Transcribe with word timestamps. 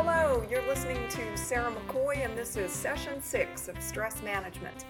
Hello, 0.00 0.46
you're 0.48 0.64
listening 0.68 1.08
to 1.08 1.36
Sarah 1.36 1.72
McCoy, 1.72 2.24
and 2.24 2.38
this 2.38 2.56
is 2.56 2.70
session 2.70 3.20
six 3.20 3.66
of 3.66 3.82
Stress 3.82 4.22
Management, 4.22 4.84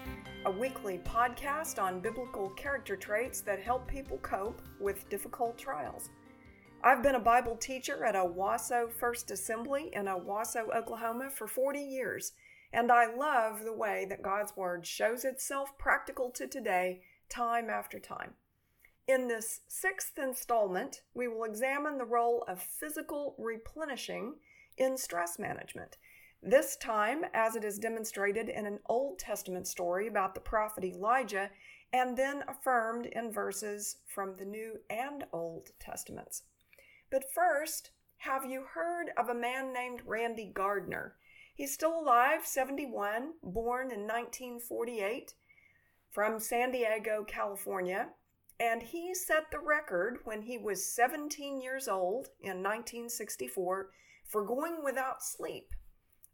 a 0.45 0.51
weekly 0.51 0.99
podcast 0.99 1.81
on 1.81 1.99
biblical 1.99 2.49
character 2.51 2.95
traits 2.95 3.41
that 3.41 3.59
help 3.59 3.87
people 3.87 4.19
cope 4.19 4.61
with 4.79 5.09
difficult 5.09 5.57
trials. 5.57 6.11
I've 6.83 7.01
been 7.01 7.15
a 7.15 7.19
Bible 7.19 7.55
teacher 7.55 8.05
at 8.05 8.13
Owasso 8.13 8.87
First 8.91 9.31
Assembly 9.31 9.89
in 9.93 10.05
Owasso, 10.05 10.71
Oklahoma 10.75 11.31
for 11.31 11.47
40 11.47 11.79
years, 11.79 12.33
and 12.71 12.91
I 12.91 13.11
love 13.11 13.63
the 13.63 13.73
way 13.73 14.05
that 14.09 14.21
God's 14.21 14.55
Word 14.55 14.85
shows 14.85 15.25
itself 15.25 15.75
practical 15.79 16.29
to 16.35 16.45
today, 16.45 17.01
time 17.29 17.71
after 17.71 17.97
time. 17.99 18.35
In 19.07 19.27
this 19.27 19.61
sixth 19.67 20.19
installment, 20.19 21.01
we 21.15 21.27
will 21.27 21.45
examine 21.45 21.97
the 21.97 22.05
role 22.05 22.45
of 22.47 22.61
physical 22.61 23.33
replenishing 23.39 24.35
in 24.79 24.97
stress 24.97 25.37
management. 25.37 25.97
This 26.41 26.77
time, 26.77 27.25
as 27.33 27.55
it 27.55 27.63
is 27.63 27.77
demonstrated 27.77 28.49
in 28.49 28.65
an 28.65 28.79
Old 28.87 29.19
Testament 29.19 29.67
story 29.67 30.07
about 30.07 30.33
the 30.33 30.41
prophet 30.41 30.83
Elijah, 30.83 31.51
and 31.91 32.17
then 32.17 32.43
affirmed 32.47 33.07
in 33.07 33.31
verses 33.31 33.97
from 34.07 34.35
the 34.37 34.45
New 34.45 34.79
and 34.89 35.25
Old 35.33 35.71
Testaments. 35.79 36.43
But 37.11 37.25
first, 37.33 37.91
have 38.17 38.45
you 38.45 38.63
heard 38.73 39.11
of 39.17 39.29
a 39.29 39.33
man 39.33 39.73
named 39.73 40.01
Randy 40.05 40.45
Gardner? 40.53 41.15
He's 41.53 41.73
still 41.73 41.99
alive, 41.99 42.45
71, 42.45 43.33
born 43.43 43.91
in 43.91 44.07
1948 44.07 45.33
from 46.11 46.39
San 46.39 46.71
Diego, 46.71 47.25
California 47.27 48.09
and 48.59 48.83
he 48.83 49.13
set 49.15 49.51
the 49.51 49.59
record 49.59 50.19
when 50.25 50.41
he 50.41 50.57
was 50.57 50.93
17 50.93 51.61
years 51.61 51.87
old 51.87 52.29
in 52.41 52.61
1964 52.61 53.89
for 54.29 54.45
going 54.45 54.83
without 54.83 55.21
sleep 55.21 55.73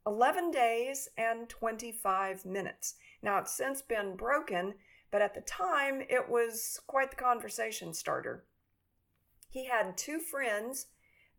11 0.05 0.51
days 0.51 1.09
and 1.17 1.49
25 1.49 2.45
minutes. 2.45 2.95
Now, 3.23 3.39
it's 3.39 3.57
since 3.57 3.81
been 3.81 4.15
broken, 4.15 4.75
but 5.09 5.23
at 5.23 5.33
the 5.33 5.41
time 5.41 6.01
it 6.01 6.29
was 6.29 6.79
quite 6.85 7.09
the 7.09 7.15
conversation 7.15 7.91
starter. 7.93 8.45
He 9.49 9.65
had 9.65 9.97
two 9.97 10.19
friends 10.19 10.87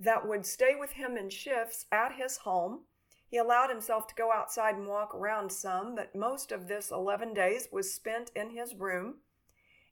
that 0.00 0.26
would 0.26 0.44
stay 0.44 0.74
with 0.76 0.92
him 0.92 1.16
in 1.16 1.30
shifts 1.30 1.86
at 1.92 2.16
his 2.16 2.38
home. 2.38 2.80
He 3.28 3.36
allowed 3.36 3.70
himself 3.70 4.08
to 4.08 4.14
go 4.14 4.32
outside 4.32 4.74
and 4.74 4.88
walk 4.88 5.14
around 5.14 5.52
some, 5.52 5.94
but 5.94 6.16
most 6.16 6.50
of 6.50 6.66
this 6.66 6.90
11 6.90 7.34
days 7.34 7.68
was 7.70 7.94
spent 7.94 8.30
in 8.34 8.50
his 8.50 8.74
room 8.74 9.16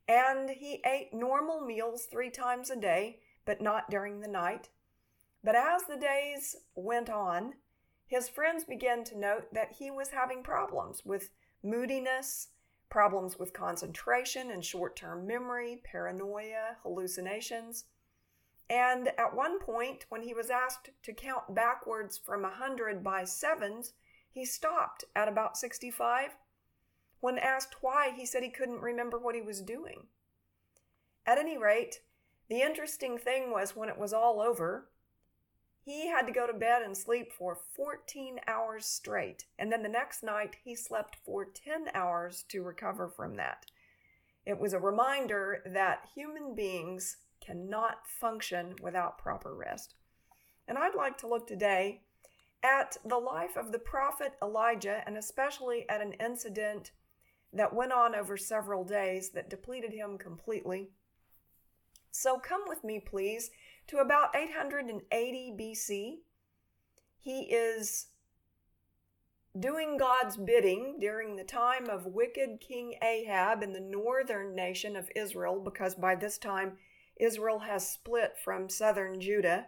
and 0.08 0.50
he 0.50 0.82
ate 0.84 1.14
normal 1.14 1.60
meals 1.60 2.06
three 2.06 2.30
times 2.30 2.70
a 2.70 2.76
day, 2.76 3.20
but 3.44 3.62
not 3.62 3.90
during 3.90 4.20
the 4.20 4.28
night. 4.28 4.68
But 5.44 5.54
as 5.54 5.82
the 5.84 5.96
days 5.96 6.56
went 6.74 7.10
on, 7.10 7.54
his 8.06 8.28
friends 8.28 8.64
began 8.64 9.04
to 9.04 9.18
note 9.18 9.52
that 9.52 9.74
he 9.78 9.90
was 9.90 10.08
having 10.08 10.42
problems 10.42 11.04
with 11.04 11.30
moodiness, 11.62 12.48
problems 12.88 13.38
with 13.38 13.52
concentration 13.52 14.50
and 14.50 14.64
short 14.64 14.96
term 14.96 15.26
memory, 15.26 15.82
paranoia, 15.84 16.78
hallucinations. 16.82 17.84
And 18.70 19.08
at 19.18 19.36
one 19.36 19.60
point, 19.60 20.06
when 20.08 20.22
he 20.22 20.32
was 20.32 20.48
asked 20.48 20.90
to 21.02 21.12
count 21.12 21.54
backwards 21.54 22.16
from 22.16 22.42
100 22.42 23.04
by 23.04 23.24
sevens, 23.24 23.92
he 24.30 24.46
stopped 24.46 25.04
at 25.14 25.28
about 25.28 25.58
65 25.58 26.30
when 27.24 27.38
asked 27.38 27.76
why, 27.80 28.12
he 28.14 28.26
said 28.26 28.42
he 28.42 28.50
couldn't 28.50 28.82
remember 28.82 29.18
what 29.18 29.34
he 29.34 29.40
was 29.40 29.62
doing. 29.62 30.08
At 31.24 31.38
any 31.38 31.56
rate, 31.56 32.00
the 32.50 32.60
interesting 32.60 33.16
thing 33.16 33.50
was 33.50 33.74
when 33.74 33.88
it 33.88 33.98
was 33.98 34.12
all 34.12 34.42
over, 34.42 34.90
he 35.84 36.08
had 36.08 36.26
to 36.26 36.32
go 36.32 36.46
to 36.46 36.54
bed 36.54 36.82
and 36.82 36.96
sleep 36.96 37.30
for 37.30 37.58
14 37.76 38.40
hours 38.48 38.86
straight. 38.86 39.44
And 39.58 39.70
then 39.70 39.82
the 39.82 39.88
next 39.88 40.22
night, 40.22 40.56
he 40.64 40.74
slept 40.74 41.16
for 41.24 41.44
10 41.44 41.88
hours 41.94 42.44
to 42.48 42.62
recover 42.62 43.06
from 43.08 43.36
that. 43.36 43.66
It 44.46 44.58
was 44.58 44.72
a 44.72 44.78
reminder 44.78 45.62
that 45.66 46.08
human 46.14 46.54
beings 46.54 47.18
cannot 47.44 48.08
function 48.08 48.74
without 48.80 49.18
proper 49.18 49.54
rest. 49.54 49.94
And 50.66 50.78
I'd 50.78 50.94
like 50.94 51.18
to 51.18 51.28
look 51.28 51.46
today 51.46 52.00
at 52.62 52.96
the 53.04 53.18
life 53.18 53.56
of 53.56 53.70
the 53.70 53.78
prophet 53.78 54.32
Elijah 54.42 55.02
and 55.06 55.18
especially 55.18 55.86
at 55.90 56.00
an 56.00 56.14
incident 56.14 56.92
that 57.52 57.74
went 57.74 57.92
on 57.92 58.14
over 58.14 58.38
several 58.38 58.84
days 58.84 59.30
that 59.30 59.50
depleted 59.50 59.92
him 59.92 60.16
completely. 60.16 60.88
So 62.10 62.38
come 62.38 62.62
with 62.66 62.82
me, 62.82 63.00
please, 63.00 63.50
to 63.86 63.98
about 63.98 64.34
880 64.34 65.54
BC. 65.58 66.18
He 67.20 67.40
is 67.42 68.06
doing 69.58 69.96
God's 69.96 70.36
bidding 70.36 70.98
during 71.00 71.36
the 71.36 71.44
time 71.44 71.88
of 71.88 72.06
wicked 72.06 72.60
King 72.60 72.94
Ahab 73.02 73.62
in 73.62 73.72
the 73.72 73.80
northern 73.80 74.54
nation 74.54 74.96
of 74.96 75.10
Israel, 75.14 75.60
because 75.60 75.94
by 75.94 76.14
this 76.14 76.38
time 76.38 76.78
Israel 77.16 77.60
has 77.60 77.88
split 77.88 78.34
from 78.42 78.68
southern 78.68 79.20
Judah. 79.20 79.66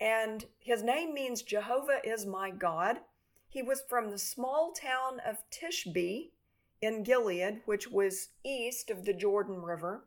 And 0.00 0.46
his 0.58 0.82
name 0.82 1.14
means 1.14 1.42
Jehovah 1.42 2.00
is 2.04 2.26
my 2.26 2.50
God. 2.50 2.98
He 3.48 3.62
was 3.62 3.82
from 3.88 4.10
the 4.10 4.18
small 4.18 4.72
town 4.72 5.20
of 5.24 5.44
Tishbe, 5.50 6.30
in 6.82 7.04
Gilead, 7.04 7.62
which 7.64 7.88
was 7.88 8.30
east 8.44 8.90
of 8.90 9.04
the 9.04 9.14
Jordan 9.14 9.62
River. 9.62 10.04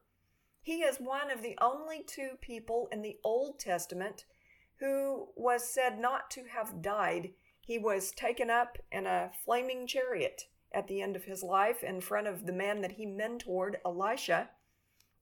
He 0.66 0.82
is 0.82 1.00
one 1.00 1.30
of 1.30 1.44
the 1.44 1.56
only 1.62 2.02
two 2.02 2.40
people 2.42 2.90
in 2.92 3.04
the 3.04 3.20
Old 3.24 3.60
Testament 3.60 4.26
who 4.80 5.28
was 5.36 5.64
said 5.64 6.00
not 6.00 6.32
to 6.32 6.46
have 6.46 6.82
died. 6.82 7.36
He 7.62 7.78
was 7.78 8.10
taken 8.10 8.50
up 8.50 8.80
in 8.92 9.06
a 9.06 9.30
flaming 9.46 9.86
chariot 9.86 10.46
at 10.72 10.88
the 10.88 11.04
end 11.04 11.16
of 11.16 11.26
his 11.26 11.44
life 11.44 11.84
in 11.84 12.02
front 12.02 12.26
of 12.26 12.48
the 12.48 12.52
man 12.52 12.82
that 12.82 12.94
he 12.94 13.06
mentored, 13.06 13.76
Elisha. 13.86 14.50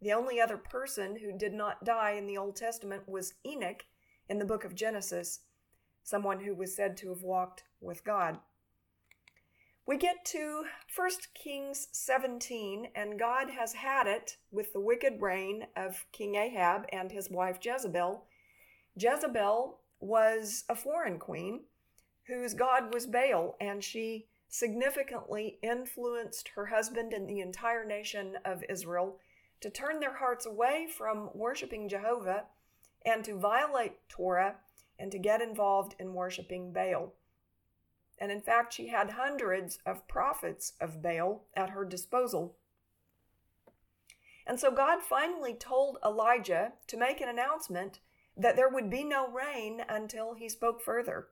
The 0.01 0.13
only 0.13 0.39
other 0.39 0.55
person 0.55 1.17
who 1.17 1.37
did 1.37 1.53
not 1.53 1.83
die 1.83 2.11
in 2.11 2.25
the 2.25 2.37
Old 2.37 2.55
Testament 2.55 3.03
was 3.05 3.33
Enoch 3.45 3.83
in 4.29 4.39
the 4.39 4.45
book 4.45 4.63
of 4.63 4.75
Genesis, 4.75 5.41
someone 6.03 6.39
who 6.39 6.55
was 6.55 6.73
said 6.73 6.95
to 6.97 7.09
have 7.09 7.21
walked 7.21 7.65
with 7.81 8.05
God. 8.05 8.39
We 9.85 9.97
get 9.97 10.23
to 10.27 10.63
1 10.95 11.09
Kings 11.33 11.89
17, 11.91 12.87
and 12.95 13.19
God 13.19 13.49
has 13.49 13.73
had 13.73 14.07
it 14.07 14.37
with 14.49 14.71
the 14.71 14.79
wicked 14.79 15.21
reign 15.21 15.67
of 15.75 16.05
King 16.13 16.35
Ahab 16.35 16.85
and 16.93 17.11
his 17.11 17.29
wife 17.29 17.57
Jezebel. 17.61 18.23
Jezebel 18.95 19.79
was 19.99 20.63
a 20.69 20.75
foreign 20.75 21.19
queen 21.19 21.65
whose 22.27 22.53
god 22.53 22.93
was 22.93 23.05
Baal, 23.05 23.57
and 23.59 23.83
she 23.83 24.27
significantly 24.47 25.59
influenced 25.61 26.47
her 26.55 26.67
husband 26.67 27.11
and 27.11 27.27
the 27.27 27.41
entire 27.41 27.83
nation 27.83 28.37
of 28.45 28.63
Israel 28.69 29.19
to 29.59 29.69
turn 29.69 29.99
their 29.99 30.15
hearts 30.15 30.45
away 30.45 30.87
from 30.87 31.29
worshiping 31.33 31.89
Jehovah 31.89 32.45
and 33.05 33.21
to 33.25 33.37
violate 33.37 34.07
Torah 34.07 34.55
and 34.97 35.11
to 35.11 35.19
get 35.19 35.41
involved 35.41 35.95
in 35.99 36.13
worshiping 36.13 36.71
Baal. 36.71 37.13
And 38.19 38.31
in 38.31 38.41
fact, 38.41 38.73
she 38.73 38.87
had 38.87 39.11
hundreds 39.11 39.79
of 39.85 40.07
prophets 40.07 40.73
of 40.79 41.01
Baal 41.01 41.45
at 41.55 41.71
her 41.71 41.83
disposal. 41.83 42.57
And 44.45 44.59
so 44.59 44.71
God 44.71 45.01
finally 45.01 45.53
told 45.53 45.97
Elijah 46.05 46.73
to 46.87 46.97
make 46.97 47.21
an 47.21 47.29
announcement 47.29 47.99
that 48.35 48.55
there 48.55 48.69
would 48.69 48.89
be 48.89 49.03
no 49.03 49.27
rain 49.29 49.81
until 49.87 50.33
he 50.33 50.49
spoke 50.49 50.81
further. 50.81 51.27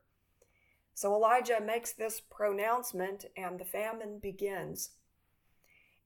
So 0.94 1.14
Elijah 1.14 1.60
makes 1.60 1.92
this 1.92 2.20
pronouncement, 2.20 3.24
and 3.36 3.58
the 3.58 3.64
famine 3.64 4.18
begins. 4.18 4.90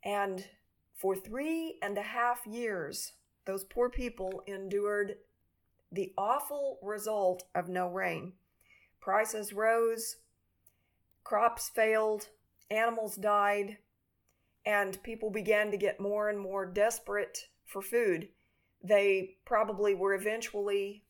And 0.05 0.47
for 0.95 1.17
three 1.17 1.79
and 1.83 1.99
a 1.99 2.03
half 2.03 2.47
years, 2.47 3.13
those 3.45 3.65
poor 3.65 3.91
people 3.91 4.43
endured 4.47 5.17
the 5.91 6.13
awful 6.17 6.79
result 6.83 7.45
of 7.55 7.69
no 7.69 7.89
rain. 7.89 8.33
Prices 9.01 9.53
rose, 9.53 10.17
crops 11.27 11.69
failed, 11.69 12.29
animals 12.71 13.17
died, 13.17 13.79
and 14.65 15.03
people 15.03 15.29
began 15.29 15.73
to 15.73 15.77
get 15.77 15.99
more 15.99 16.29
and 16.29 16.39
more 16.39 16.65
desperate 16.65 17.49
for 17.65 17.83
food. 17.83 18.29
They 18.81 19.39
probably 19.45 19.93
were 19.93 20.15
eventually 20.15 21.03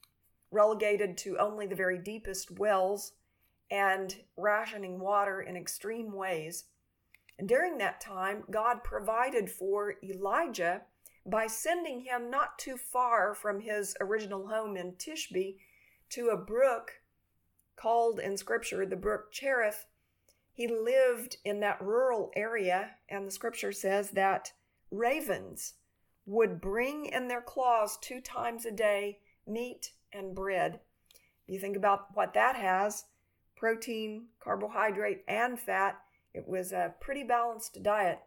relegated 0.50 1.18
to 1.18 1.36
only 1.36 1.66
the 1.66 1.74
very 1.74 1.98
deepest 1.98 2.58
wells 2.58 3.12
and 3.70 4.16
rationing 4.38 4.98
water 4.98 5.42
in 5.42 5.54
extreme 5.54 6.10
ways. 6.14 6.64
And 7.38 7.46
during 7.46 7.76
that 7.76 8.00
time, 8.00 8.44
God 8.50 8.82
provided 8.82 9.50
for 9.50 9.96
Elijah 10.02 10.80
by 11.26 11.46
sending 11.46 12.00
him 12.00 12.30
not 12.30 12.58
too 12.58 12.78
far 12.78 13.34
from 13.34 13.60
his 13.60 13.94
original 14.00 14.48
home 14.48 14.78
in 14.78 14.92
Tishbe 14.92 15.58
to 16.08 16.28
a 16.28 16.38
brook 16.38 17.02
called 17.76 18.18
in 18.18 18.38
Scripture 18.38 18.86
the 18.86 18.96
brook 18.96 19.30
Cherith, 19.30 19.84
he 20.56 20.66
lived 20.66 21.36
in 21.44 21.60
that 21.60 21.82
rural 21.82 22.32
area, 22.34 22.92
and 23.10 23.26
the 23.26 23.30
scripture 23.30 23.72
says 23.72 24.12
that 24.12 24.52
ravens 24.90 25.74
would 26.24 26.62
bring 26.62 27.04
in 27.04 27.28
their 27.28 27.42
claws 27.42 27.98
two 28.00 28.22
times 28.22 28.64
a 28.64 28.70
day 28.70 29.18
meat 29.46 29.92
and 30.14 30.34
bread. 30.34 30.80
You 31.46 31.60
think 31.60 31.76
about 31.76 32.06
what 32.14 32.32
that 32.32 32.56
has 32.56 33.04
protein, 33.54 34.28
carbohydrate, 34.40 35.24
and 35.28 35.60
fat. 35.60 35.98
It 36.32 36.48
was 36.48 36.72
a 36.72 36.94
pretty 37.00 37.22
balanced 37.22 37.82
diet. 37.82 38.20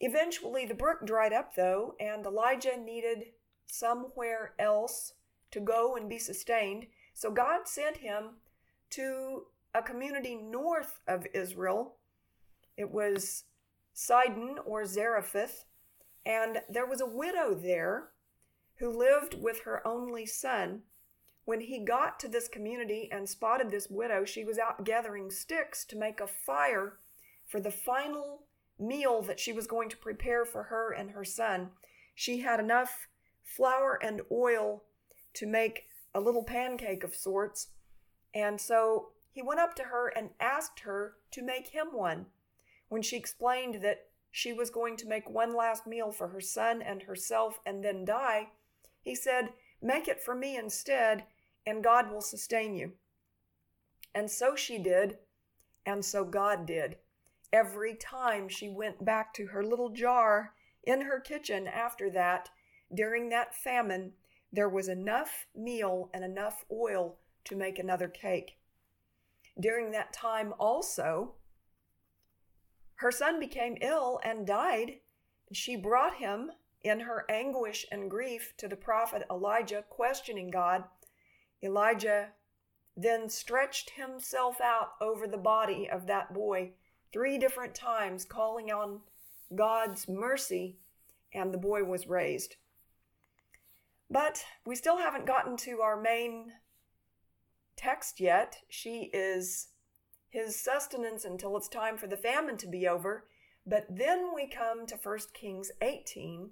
Eventually, 0.00 0.64
the 0.64 0.74
brook 0.74 1.04
dried 1.04 1.34
up, 1.34 1.56
though, 1.56 1.94
and 2.00 2.24
Elijah 2.24 2.78
needed 2.78 3.32
somewhere 3.66 4.54
else 4.58 5.12
to 5.50 5.60
go 5.60 5.94
and 5.94 6.08
be 6.08 6.18
sustained. 6.18 6.86
So 7.12 7.30
God 7.30 7.68
sent 7.68 7.98
him 7.98 8.36
to 8.90 9.46
a 9.76 9.82
community 9.82 10.34
north 10.34 11.00
of 11.06 11.26
Israel. 11.34 11.96
It 12.76 12.90
was 12.90 13.44
Sidon 13.92 14.56
or 14.64 14.86
Zarephath, 14.86 15.64
and 16.24 16.58
there 16.68 16.86
was 16.86 17.00
a 17.00 17.06
widow 17.06 17.54
there 17.54 18.08
who 18.76 18.90
lived 18.90 19.34
with 19.40 19.60
her 19.60 19.86
only 19.86 20.24
son. 20.24 20.82
When 21.44 21.60
he 21.60 21.78
got 21.78 22.18
to 22.20 22.28
this 22.28 22.48
community 22.48 23.08
and 23.12 23.28
spotted 23.28 23.70
this 23.70 23.88
widow, 23.88 24.24
she 24.24 24.44
was 24.44 24.58
out 24.58 24.84
gathering 24.84 25.30
sticks 25.30 25.84
to 25.86 25.96
make 25.96 26.20
a 26.20 26.26
fire 26.26 26.98
for 27.46 27.60
the 27.60 27.70
final 27.70 28.42
meal 28.78 29.22
that 29.22 29.38
she 29.38 29.52
was 29.52 29.66
going 29.66 29.88
to 29.90 29.96
prepare 29.96 30.44
for 30.44 30.64
her 30.64 30.90
and 30.92 31.10
her 31.10 31.24
son. 31.24 31.70
She 32.14 32.40
had 32.40 32.60
enough 32.60 33.08
flour 33.44 33.98
and 34.02 34.22
oil 34.32 34.84
to 35.34 35.46
make 35.46 35.84
a 36.14 36.20
little 36.20 36.42
pancake 36.42 37.04
of 37.04 37.14
sorts. 37.14 37.68
And 38.34 38.60
so 38.60 39.10
he 39.36 39.42
went 39.42 39.60
up 39.60 39.74
to 39.74 39.82
her 39.82 40.08
and 40.08 40.30
asked 40.40 40.80
her 40.80 41.16
to 41.30 41.42
make 41.42 41.68
him 41.68 41.88
one. 41.92 42.24
When 42.88 43.02
she 43.02 43.18
explained 43.18 43.82
that 43.82 44.06
she 44.30 44.50
was 44.50 44.70
going 44.70 44.96
to 44.96 45.06
make 45.06 45.28
one 45.28 45.54
last 45.54 45.86
meal 45.86 46.10
for 46.10 46.28
her 46.28 46.40
son 46.40 46.80
and 46.80 47.02
herself 47.02 47.60
and 47.66 47.84
then 47.84 48.06
die, 48.06 48.48
he 49.02 49.14
said, 49.14 49.50
Make 49.82 50.08
it 50.08 50.22
for 50.22 50.34
me 50.34 50.56
instead, 50.56 51.24
and 51.66 51.84
God 51.84 52.10
will 52.10 52.22
sustain 52.22 52.74
you. 52.74 52.92
And 54.14 54.30
so 54.30 54.56
she 54.56 54.78
did, 54.78 55.18
and 55.84 56.02
so 56.02 56.24
God 56.24 56.64
did. 56.64 56.96
Every 57.52 57.94
time 57.94 58.48
she 58.48 58.70
went 58.70 59.04
back 59.04 59.34
to 59.34 59.48
her 59.48 59.62
little 59.62 59.90
jar 59.90 60.54
in 60.82 61.02
her 61.02 61.20
kitchen 61.20 61.66
after 61.66 62.08
that, 62.08 62.48
during 62.94 63.28
that 63.28 63.54
famine, 63.54 64.14
there 64.50 64.70
was 64.70 64.88
enough 64.88 65.44
meal 65.54 66.08
and 66.14 66.24
enough 66.24 66.64
oil 66.72 67.18
to 67.44 67.54
make 67.54 67.78
another 67.78 68.08
cake. 68.08 68.56
During 69.58 69.90
that 69.92 70.12
time, 70.12 70.52
also, 70.58 71.34
her 72.96 73.10
son 73.10 73.40
became 73.40 73.78
ill 73.80 74.20
and 74.22 74.46
died. 74.46 75.00
She 75.52 75.76
brought 75.76 76.16
him 76.16 76.50
in 76.82 77.00
her 77.00 77.24
anguish 77.28 77.86
and 77.90 78.10
grief 78.10 78.54
to 78.58 78.68
the 78.68 78.76
prophet 78.76 79.22
Elijah, 79.30 79.84
questioning 79.88 80.50
God. 80.50 80.84
Elijah 81.62 82.28
then 82.96 83.28
stretched 83.28 83.90
himself 83.90 84.60
out 84.60 84.92
over 85.00 85.26
the 85.26 85.36
body 85.36 85.88
of 85.90 86.06
that 86.06 86.32
boy 86.32 86.72
three 87.12 87.38
different 87.38 87.74
times, 87.74 88.24
calling 88.24 88.70
on 88.70 89.00
God's 89.54 90.08
mercy, 90.08 90.78
and 91.32 91.52
the 91.52 91.58
boy 91.58 91.84
was 91.84 92.06
raised. 92.06 92.56
But 94.10 94.44
we 94.64 94.76
still 94.76 94.98
haven't 94.98 95.26
gotten 95.26 95.56
to 95.58 95.80
our 95.80 96.00
main 96.00 96.52
text 97.76 98.20
yet. 98.20 98.58
She 98.68 99.10
is 99.12 99.68
his 100.28 100.58
sustenance 100.60 101.24
until 101.24 101.56
it's 101.56 101.68
time 101.68 101.96
for 101.96 102.06
the 102.06 102.16
famine 102.16 102.56
to 102.58 102.66
be 102.66 102.86
over. 102.86 103.24
But 103.66 103.86
then 103.90 104.32
we 104.34 104.46
come 104.46 104.86
to 104.86 104.98
1 105.02 105.18
Kings 105.34 105.72
18, 105.82 106.50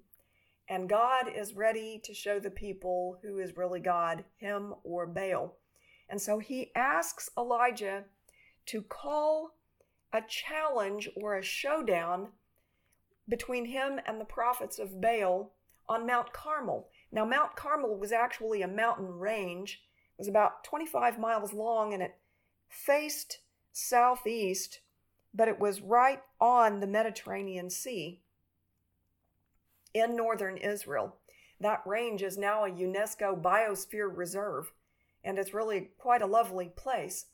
and 0.69 0.89
God 0.89 1.27
is 1.35 1.55
ready 1.55 2.01
to 2.05 2.15
show 2.15 2.41
the 2.41 2.51
people 2.51 3.19
who 3.23 3.39
is 3.39 3.57
really 3.57 3.81
God, 3.81 4.25
him 4.37 4.75
or 4.83 5.07
Baal. 5.07 5.57
And 6.09 6.21
so 6.21 6.39
he 6.39 6.73
asks 6.75 7.31
Elijah 7.39 8.05
to 8.67 8.83
call 8.83 9.55
a 10.13 10.23
challenge 10.23 11.09
or 11.17 11.37
a 11.37 11.43
showdown 11.43 12.29
between 13.29 13.67
him 13.67 14.01
and 14.07 14.21
the 14.21 14.25
prophets 14.25 14.79
of 14.79 15.01
Baal 15.01 15.53
on 15.89 16.07
Mount 16.07 16.33
Carmel. 16.33 16.89
Now, 17.13 17.25
Mount 17.25 17.57
Carmel 17.57 17.97
was 17.97 18.13
actually 18.13 18.63
a 18.63 18.69
mountain 18.69 19.19
range. 19.19 19.83
It 20.17 20.21
was 20.21 20.29
about 20.29 20.65
25 20.65 21.19
miles 21.19 21.53
long 21.53 21.93
and 21.93 22.03
it 22.03 22.17
faced 22.69 23.41
southeast, 23.73 24.81
but 25.33 25.49
it 25.49 25.59
was 25.59 25.81
right 25.81 26.21
on 26.41 26.81
the 26.81 26.87
Mediterranean 26.87 27.69
Sea 27.69 28.21
in 29.93 30.17
northern 30.17 30.57
Israel. 30.57 31.17
That 31.61 31.87
range 31.87 32.23
is 32.23 32.37
now 32.37 32.65
a 32.65 32.71
UNESCO 32.71 33.41
Biosphere 33.41 34.11
Reserve, 34.15 34.73
and 35.23 35.39
it's 35.39 35.55
really 35.55 35.91
quite 35.99 36.23
a 36.23 36.27
lovely 36.27 36.69
place. 36.77 37.27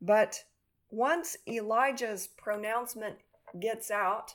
But 0.00 0.44
once 0.90 1.36
Elijah's 1.46 2.26
pronouncement 2.26 3.16
gets 3.58 3.90
out, 3.90 4.34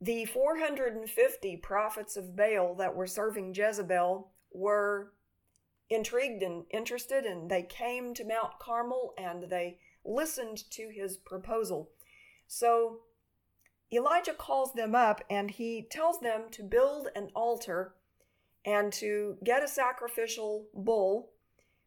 the 0.00 0.24
450 0.24 1.56
prophets 1.58 2.16
of 2.16 2.34
Baal 2.34 2.74
that 2.76 2.94
were 2.94 3.06
serving 3.06 3.54
Jezebel 3.54 4.30
were 4.52 5.12
intrigued 5.90 6.42
and 6.42 6.64
interested, 6.70 7.24
and 7.24 7.50
they 7.50 7.62
came 7.62 8.14
to 8.14 8.24
Mount 8.24 8.58
Carmel 8.58 9.12
and 9.18 9.50
they 9.50 9.78
listened 10.04 10.70
to 10.70 10.88
his 10.88 11.16
proposal. 11.16 11.90
So 12.46 13.00
Elijah 13.92 14.34
calls 14.34 14.72
them 14.72 14.94
up 14.94 15.22
and 15.28 15.50
he 15.50 15.86
tells 15.90 16.20
them 16.20 16.44
to 16.52 16.62
build 16.62 17.08
an 17.14 17.30
altar 17.34 17.94
and 18.64 18.92
to 18.94 19.36
get 19.44 19.64
a 19.64 19.68
sacrificial 19.68 20.66
bull, 20.74 21.30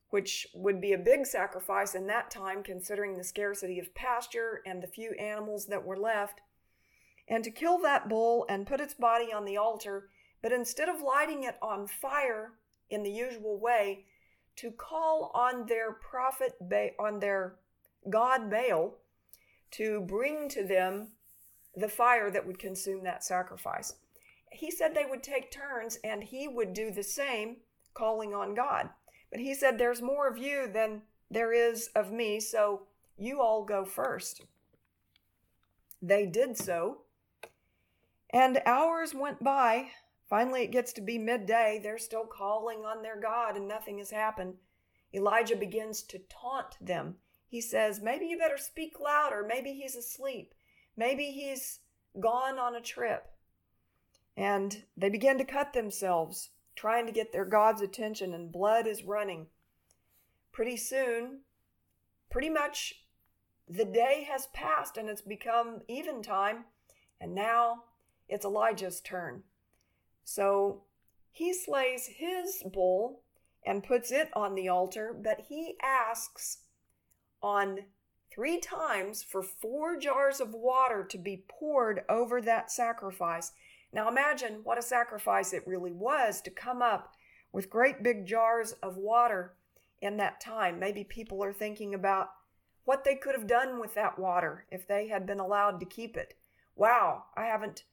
which 0.10 0.48
would 0.54 0.82
be 0.82 0.94
a 0.94 0.98
big 0.98 1.26
sacrifice 1.26 1.96
in 1.96 2.08
that 2.08 2.30
time, 2.30 2.62
considering 2.62 3.18
the 3.18 3.24
scarcity 3.24 3.80
of 3.80 3.96
pasture 3.96 4.62
and 4.66 4.82
the 4.84 4.88
few 4.88 5.12
animals 5.14 5.68
that 5.68 5.86
were 5.86 5.98
left, 5.98 6.42
and 7.28 7.44
to 7.44 7.52
kill 7.52 7.78
that 7.80 8.10
bull 8.10 8.46
and 8.50 8.68
put 8.68 8.82
its 8.82 8.94
body 8.94 9.32
on 9.32 9.46
the 9.46 9.58
altar, 9.58 10.10
but 10.42 10.52
instead 10.52 10.90
of 10.90 11.02
lighting 11.02 11.44
it 11.44 11.58
on 11.62 11.88
fire 11.88 12.54
in 12.94 13.04
the 13.04 13.12
usual 13.12 13.60
way, 13.60 14.06
to 14.58 14.72
call 14.72 15.32
on 15.34 15.66
their 15.66 15.94
prophet, 15.94 16.54
on 17.00 17.20
their 17.20 17.56
God 18.10 18.50
Baal, 18.50 18.96
to 19.72 20.02
bring 20.02 20.48
to 20.50 20.64
them 20.64 21.10
the 21.76 21.90
fire 21.90 22.30
that 22.30 22.46
would 22.46 22.60
consume 22.60 23.04
that 23.04 23.24
sacrifice. 23.24 23.96
He 24.52 24.70
said 24.70 24.94
they 24.94 25.06
would 25.10 25.24
take 25.24 25.52
turns 25.52 25.98
and 26.04 26.24
he 26.24 26.48
would 26.48 26.74
do 26.74 26.92
the 26.92 27.04
same, 27.04 27.58
calling 27.96 28.34
on 28.34 28.54
God. 28.54 28.90
But 29.32 29.40
he 29.40 29.56
said, 29.56 29.78
There's 29.78 30.02
more 30.02 30.28
of 30.28 30.38
you 30.38 30.70
than 30.72 31.02
there 31.32 31.52
is 31.52 31.90
of 31.96 32.12
me, 32.12 32.40
so 32.40 32.84
you 33.18 33.42
all 33.42 33.66
go 33.66 33.84
first. 33.84 34.44
They 36.02 36.28
did 36.28 36.58
so. 36.58 37.00
And 38.32 38.62
hours 38.66 39.16
went 39.16 39.44
by. 39.44 39.88
Finally, 40.34 40.64
it 40.64 40.72
gets 40.72 40.92
to 40.94 41.00
be 41.02 41.20
midday. 41.20 41.80
They're 41.84 42.00
still 42.00 42.26
calling 42.26 42.80
on 42.80 43.04
their 43.04 43.20
God, 43.22 43.56
and 43.56 43.68
nothing 43.68 44.00
has 44.00 44.10
happened. 44.10 44.56
Elijah 45.14 45.56
begins 45.56 46.02
to 46.02 46.18
taunt 46.28 46.76
them. 46.82 47.18
He 47.48 47.62
says, 47.62 48.02
Maybe 48.02 48.26
you 48.26 48.40
better 48.40 48.58
speak 48.58 49.00
louder. 49.00 49.46
Maybe 49.48 49.74
he's 49.74 49.96
asleep. 49.96 50.56
Maybe 50.98 51.26
he's 51.26 51.82
gone 52.20 52.58
on 52.58 52.74
a 52.74 52.82
trip. 52.82 53.28
And 54.36 54.86
they 54.98 55.10
begin 55.10 55.38
to 55.38 55.44
cut 55.44 55.74
themselves, 55.74 56.50
trying 56.76 57.06
to 57.06 57.12
get 57.12 57.32
their 57.32 57.46
God's 57.46 57.84
attention, 57.84 58.34
and 58.34 58.52
blood 58.52 58.88
is 58.88 59.04
running. 59.04 59.46
Pretty 60.52 60.78
soon, 60.78 61.42
pretty 62.32 62.50
much 62.50 63.04
the 63.70 63.86
day 63.86 64.28
has 64.28 64.48
passed 64.48 64.98
and 64.98 65.10
it's 65.10 65.22
become 65.22 65.82
eventime, 65.88 66.64
and 67.22 67.36
now 67.36 67.84
it's 68.28 68.46
Elijah's 68.46 69.00
turn. 69.00 69.44
So 70.24 70.84
he 71.32 71.54
slays 71.54 72.08
his 72.18 72.64
bull 72.72 73.24
and 73.66 73.84
puts 73.84 74.12
it 74.12 74.30
on 74.34 74.56
the 74.56 74.68
altar, 74.68 75.16
but 75.18 75.46
he 75.50 75.76
asks 75.82 76.60
on 77.42 77.80
three 78.34 78.60
times 78.60 79.24
for 79.24 79.44
four 79.44 79.98
jars 79.98 80.40
of 80.40 80.54
water 80.54 81.04
to 81.04 81.18
be 81.18 81.46
poured 81.48 82.02
over 82.10 82.42
that 82.42 82.72
sacrifice. 82.72 83.52
Now 83.92 84.10
imagine 84.10 84.62
what 84.64 84.80
a 84.80 84.84
sacrifice 84.84 85.54
it 85.54 85.68
really 85.68 85.92
was 85.92 86.42
to 86.42 86.52
come 86.52 86.82
up 86.82 87.14
with 87.52 87.70
great 87.70 88.02
big 88.02 88.26
jars 88.26 88.74
of 88.82 88.98
water 88.98 89.54
in 90.02 90.18
that 90.18 90.42
time. 90.42 90.80
Maybe 90.80 91.04
people 91.04 91.44
are 91.44 91.54
thinking 91.54 91.94
about 91.94 92.30
what 92.86 93.04
they 93.04 93.16
could 93.16 93.36
have 93.36 93.48
done 93.48 93.80
with 93.80 93.94
that 93.94 94.20
water 94.20 94.66
if 94.70 94.88
they 94.88 95.08
had 95.08 95.26
been 95.26 95.40
allowed 95.40 95.80
to 95.80 95.86
keep 95.86 96.18
it. 96.18 96.34
Wow, 96.76 97.26
I 97.38 97.46
haven't 97.46 97.84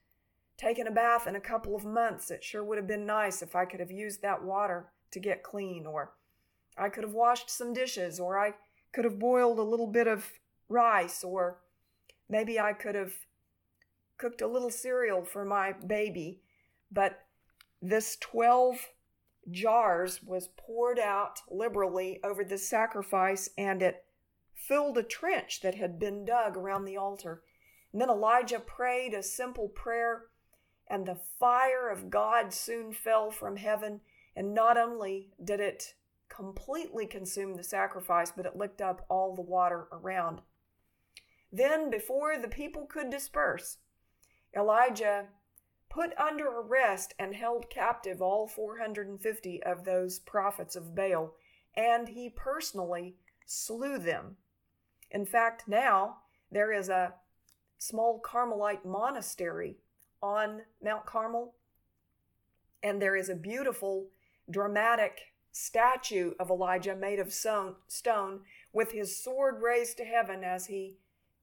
taken 0.60 0.86
a 0.86 0.90
bath 0.90 1.26
in 1.26 1.36
a 1.36 1.40
couple 1.40 1.74
of 1.74 1.86
months. 1.86 2.30
It 2.30 2.44
sure 2.44 2.62
would 2.62 2.76
have 2.76 2.86
been 2.86 3.06
nice 3.06 3.40
if 3.40 3.56
I 3.56 3.64
could 3.64 3.80
have 3.80 3.90
used 3.90 4.20
that 4.20 4.44
water 4.44 4.92
to 5.10 5.18
get 5.18 5.42
clean, 5.42 5.86
or 5.86 6.12
I 6.76 6.90
could 6.90 7.02
have 7.02 7.14
washed 7.14 7.48
some 7.48 7.72
dishes, 7.72 8.20
or 8.20 8.38
I 8.38 8.54
could 8.92 9.04
have 9.04 9.18
boiled 9.18 9.58
a 9.58 9.62
little 9.62 9.86
bit 9.86 10.06
of 10.06 10.26
rice, 10.68 11.24
or 11.24 11.60
maybe 12.28 12.60
I 12.60 12.74
could 12.74 12.94
have 12.94 13.14
cooked 14.18 14.42
a 14.42 14.46
little 14.46 14.70
cereal 14.70 15.24
for 15.24 15.46
my 15.46 15.72
baby. 15.72 16.40
But 16.92 17.20
this 17.80 18.18
12 18.20 18.88
jars 19.50 20.22
was 20.22 20.50
poured 20.58 20.98
out 20.98 21.40
liberally 21.50 22.20
over 22.22 22.44
the 22.44 22.58
sacrifice 22.58 23.48
and 23.56 23.80
it 23.80 24.04
filled 24.54 24.98
a 24.98 25.02
trench 25.02 25.62
that 25.62 25.76
had 25.76 25.98
been 25.98 26.26
dug 26.26 26.56
around 26.56 26.84
the 26.84 26.98
altar. 26.98 27.42
And 27.92 28.00
then 28.00 28.10
Elijah 28.10 28.60
prayed 28.60 29.14
a 29.14 29.22
simple 29.22 29.68
prayer, 29.68 30.26
and 30.90 31.06
the 31.06 31.20
fire 31.38 31.88
of 31.88 32.10
God 32.10 32.52
soon 32.52 32.92
fell 32.92 33.30
from 33.30 33.56
heaven. 33.56 34.00
And 34.36 34.52
not 34.52 34.76
only 34.76 35.30
did 35.42 35.60
it 35.60 35.94
completely 36.28 37.06
consume 37.06 37.56
the 37.56 37.62
sacrifice, 37.62 38.32
but 38.32 38.46
it 38.46 38.56
licked 38.56 38.82
up 38.82 39.06
all 39.08 39.34
the 39.34 39.42
water 39.42 39.86
around. 39.92 40.40
Then, 41.52 41.90
before 41.90 42.36
the 42.38 42.48
people 42.48 42.86
could 42.86 43.10
disperse, 43.10 43.78
Elijah 44.56 45.28
put 45.88 46.16
under 46.16 46.46
arrest 46.46 47.14
and 47.18 47.34
held 47.34 47.68
captive 47.70 48.22
all 48.22 48.46
450 48.46 49.62
of 49.64 49.84
those 49.84 50.20
prophets 50.20 50.76
of 50.76 50.94
Baal, 50.94 51.34
and 51.74 52.08
he 52.08 52.28
personally 52.28 53.16
slew 53.46 53.98
them. 53.98 54.36
In 55.10 55.26
fact, 55.26 55.64
now 55.66 56.18
there 56.50 56.72
is 56.72 56.88
a 56.88 57.14
small 57.78 58.20
Carmelite 58.20 58.84
monastery 58.84 59.78
on 60.22 60.62
Mount 60.82 61.06
Carmel, 61.06 61.54
and 62.82 63.00
there 63.00 63.16
is 63.16 63.28
a 63.28 63.34
beautiful, 63.34 64.08
dramatic 64.50 65.20
statue 65.52 66.32
of 66.38 66.50
Elijah 66.50 66.94
made 66.94 67.18
of 67.18 67.32
stone 67.32 68.40
with 68.72 68.92
his 68.92 69.22
sword 69.22 69.62
raised 69.62 69.96
to 69.96 70.04
heaven 70.04 70.44
as 70.44 70.66
he 70.66 70.96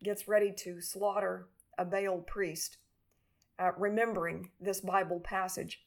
gets 0.03 0.27
ready 0.27 0.51
to 0.51 0.79
slaughter 0.79 1.47
a 1.77 1.85
Baal 1.85 2.19
priest 2.19 2.77
uh, 3.59 3.71
remembering 3.77 4.51
this 4.59 4.81
Bible 4.81 5.19
passage. 5.19 5.83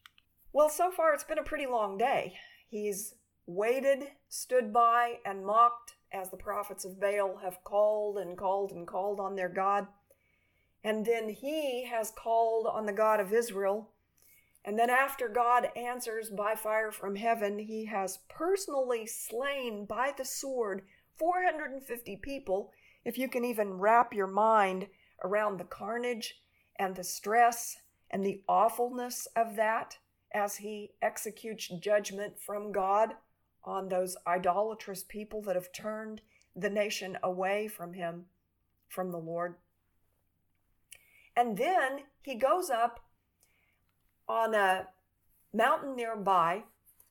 Well, 0.52 0.68
so 0.68 0.90
far 0.90 1.14
it's 1.14 1.24
been 1.24 1.38
a 1.38 1.44
pretty 1.44 1.66
long 1.66 1.96
day. 1.96 2.34
He's 2.68 3.14
waited, 3.46 4.08
stood 4.28 4.72
by, 4.72 5.18
and 5.24 5.46
mocked 5.46 5.94
as 6.12 6.30
the 6.30 6.36
prophets 6.36 6.84
of 6.84 7.00
Baal 7.00 7.40
have 7.42 7.62
called 7.64 8.18
and 8.18 8.36
called 8.36 8.72
and 8.72 8.86
called 8.86 9.20
on 9.20 9.36
their 9.36 9.48
God. 9.48 9.86
And 10.82 11.04
then 11.04 11.28
he 11.28 11.84
has 11.84 12.10
called 12.10 12.66
on 12.66 12.86
the 12.86 12.92
God 12.92 13.20
of 13.20 13.32
Israel. 13.32 13.90
And 14.64 14.78
then, 14.78 14.90
after 14.90 15.28
God 15.28 15.68
answers 15.74 16.28
by 16.28 16.54
fire 16.54 16.92
from 16.92 17.16
heaven, 17.16 17.58
he 17.58 17.86
has 17.86 18.18
personally 18.28 19.06
slain 19.06 19.86
by 19.86 20.12
the 20.16 20.24
sword 20.24 20.82
450 21.18 22.16
people. 22.16 22.72
If 23.04 23.16
you 23.16 23.28
can 23.28 23.44
even 23.44 23.78
wrap 23.78 24.12
your 24.12 24.26
mind 24.26 24.88
around 25.24 25.58
the 25.58 25.64
carnage 25.64 26.40
and 26.78 26.94
the 26.94 27.04
stress 27.04 27.76
and 28.10 28.24
the 28.24 28.42
awfulness 28.48 29.26
of 29.36 29.56
that 29.56 29.96
as 30.32 30.56
he 30.56 30.92
executes 31.02 31.68
judgment 31.68 32.38
from 32.38 32.72
God 32.72 33.14
on 33.64 33.88
those 33.88 34.16
idolatrous 34.26 35.04
people 35.04 35.42
that 35.42 35.56
have 35.56 35.72
turned 35.72 36.20
the 36.56 36.70
nation 36.70 37.18
away 37.22 37.68
from 37.68 37.92
him, 37.92 38.26
from 38.88 39.10
the 39.10 39.18
Lord. 39.18 39.54
And 41.36 41.56
then 41.56 42.00
he 42.22 42.34
goes 42.34 42.70
up 42.70 43.00
on 44.28 44.54
a 44.54 44.88
mountain 45.52 45.96
nearby 45.96 46.64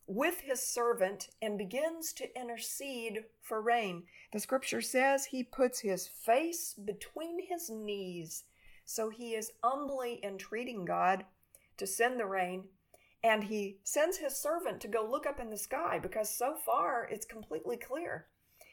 with 0.07 0.41
his 0.41 0.61
servant 0.61 1.29
and 1.41 1.57
begins 1.57 2.13
to 2.13 2.39
intercede 2.39 3.25
for 3.41 3.61
rain. 3.61 4.03
The 4.31 4.39
scripture 4.39 4.81
says 4.81 5.25
he 5.25 5.43
puts 5.43 5.79
his 5.79 6.07
face 6.07 6.73
between 6.73 7.47
his 7.47 7.69
knees 7.69 8.43
so 8.89 9.09
he 9.11 9.35
is 9.35 9.51
humbly 9.63 10.19
entreating 10.23 10.83
God 10.83 11.23
to 11.77 11.85
send 11.85 12.19
the 12.19 12.25
rain, 12.25 12.63
and 13.23 13.43
he 13.43 13.77
sends 13.83 14.17
his 14.17 14.35
servant 14.35 14.81
to 14.81 14.87
go 14.87 15.07
look 15.07 15.27
up 15.27 15.39
in 15.39 15.51
the 15.51 15.57
sky 15.57 15.99
because 16.01 16.27
so 16.27 16.55
far 16.55 17.07
it's 17.11 17.23
completely 17.23 17.77
clear. 17.77 18.25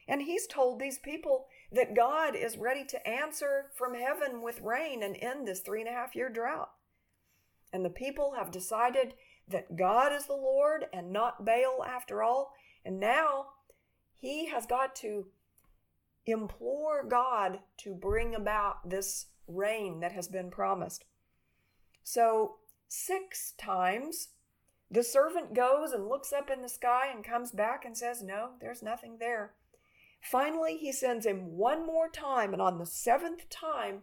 And 0.09 0.23
he's 0.23 0.47
told 0.47 0.81
these 0.81 0.99
people 0.99 1.49
that 1.73 1.95
God 1.95 2.35
is 2.37 2.57
ready 2.57 2.85
to 2.85 3.09
answer 3.09 3.67
from 3.75 3.95
heaven 3.95 4.43
with 4.43 4.61
rain 4.61 5.03
and 5.03 5.17
end 5.21 5.47
this 5.47 5.61
three 5.61 5.81
and 5.81 5.89
a 5.89 5.93
half 5.93 6.15
year 6.15 6.29
drought. 6.29 6.71
And 7.73 7.85
the 7.85 7.91
people 7.91 8.35
have 8.37 8.51
decided 8.51 9.15
that 9.49 9.77
God 9.77 10.13
is 10.13 10.27
the 10.27 10.35
Lord 10.35 10.87
and 10.93 11.13
not 11.13 11.45
Baal 11.45 11.85
after 11.85 12.23
all. 12.23 12.53
And 12.85 13.01
now 13.01 13.47
he 14.15 14.47
has 14.47 14.67
got 14.67 14.95
to 14.97 15.27
implore 16.25 17.05
God 17.05 17.61
to 17.79 17.95
bring 17.95 18.35
about 18.35 18.89
this 18.89 19.27
rain 19.47 20.01
that 20.01 20.13
has 20.13 20.29
been 20.29 20.51
promised. 20.51 21.05
So, 22.03 22.57
six 22.89 23.53
times 23.59 24.29
the 24.91 25.03
servant 25.03 25.55
goes 25.55 25.93
and 25.93 26.09
looks 26.09 26.33
up 26.33 26.51
in 26.51 26.63
the 26.63 26.69
sky 26.69 27.11
and 27.13 27.25
comes 27.25 27.51
back 27.51 27.85
and 27.85 27.97
says, 27.97 28.23
No, 28.23 28.51
there's 28.61 28.83
nothing 28.83 29.19
there. 29.19 29.53
Finally, 30.30 30.76
he 30.76 30.90
sends 30.90 31.25
him 31.25 31.56
one 31.56 31.87
more 31.87 32.09
time, 32.09 32.52
and 32.52 32.61
on 32.61 32.78
the 32.78 32.87
seventh 32.87 33.49
time, 33.49 34.02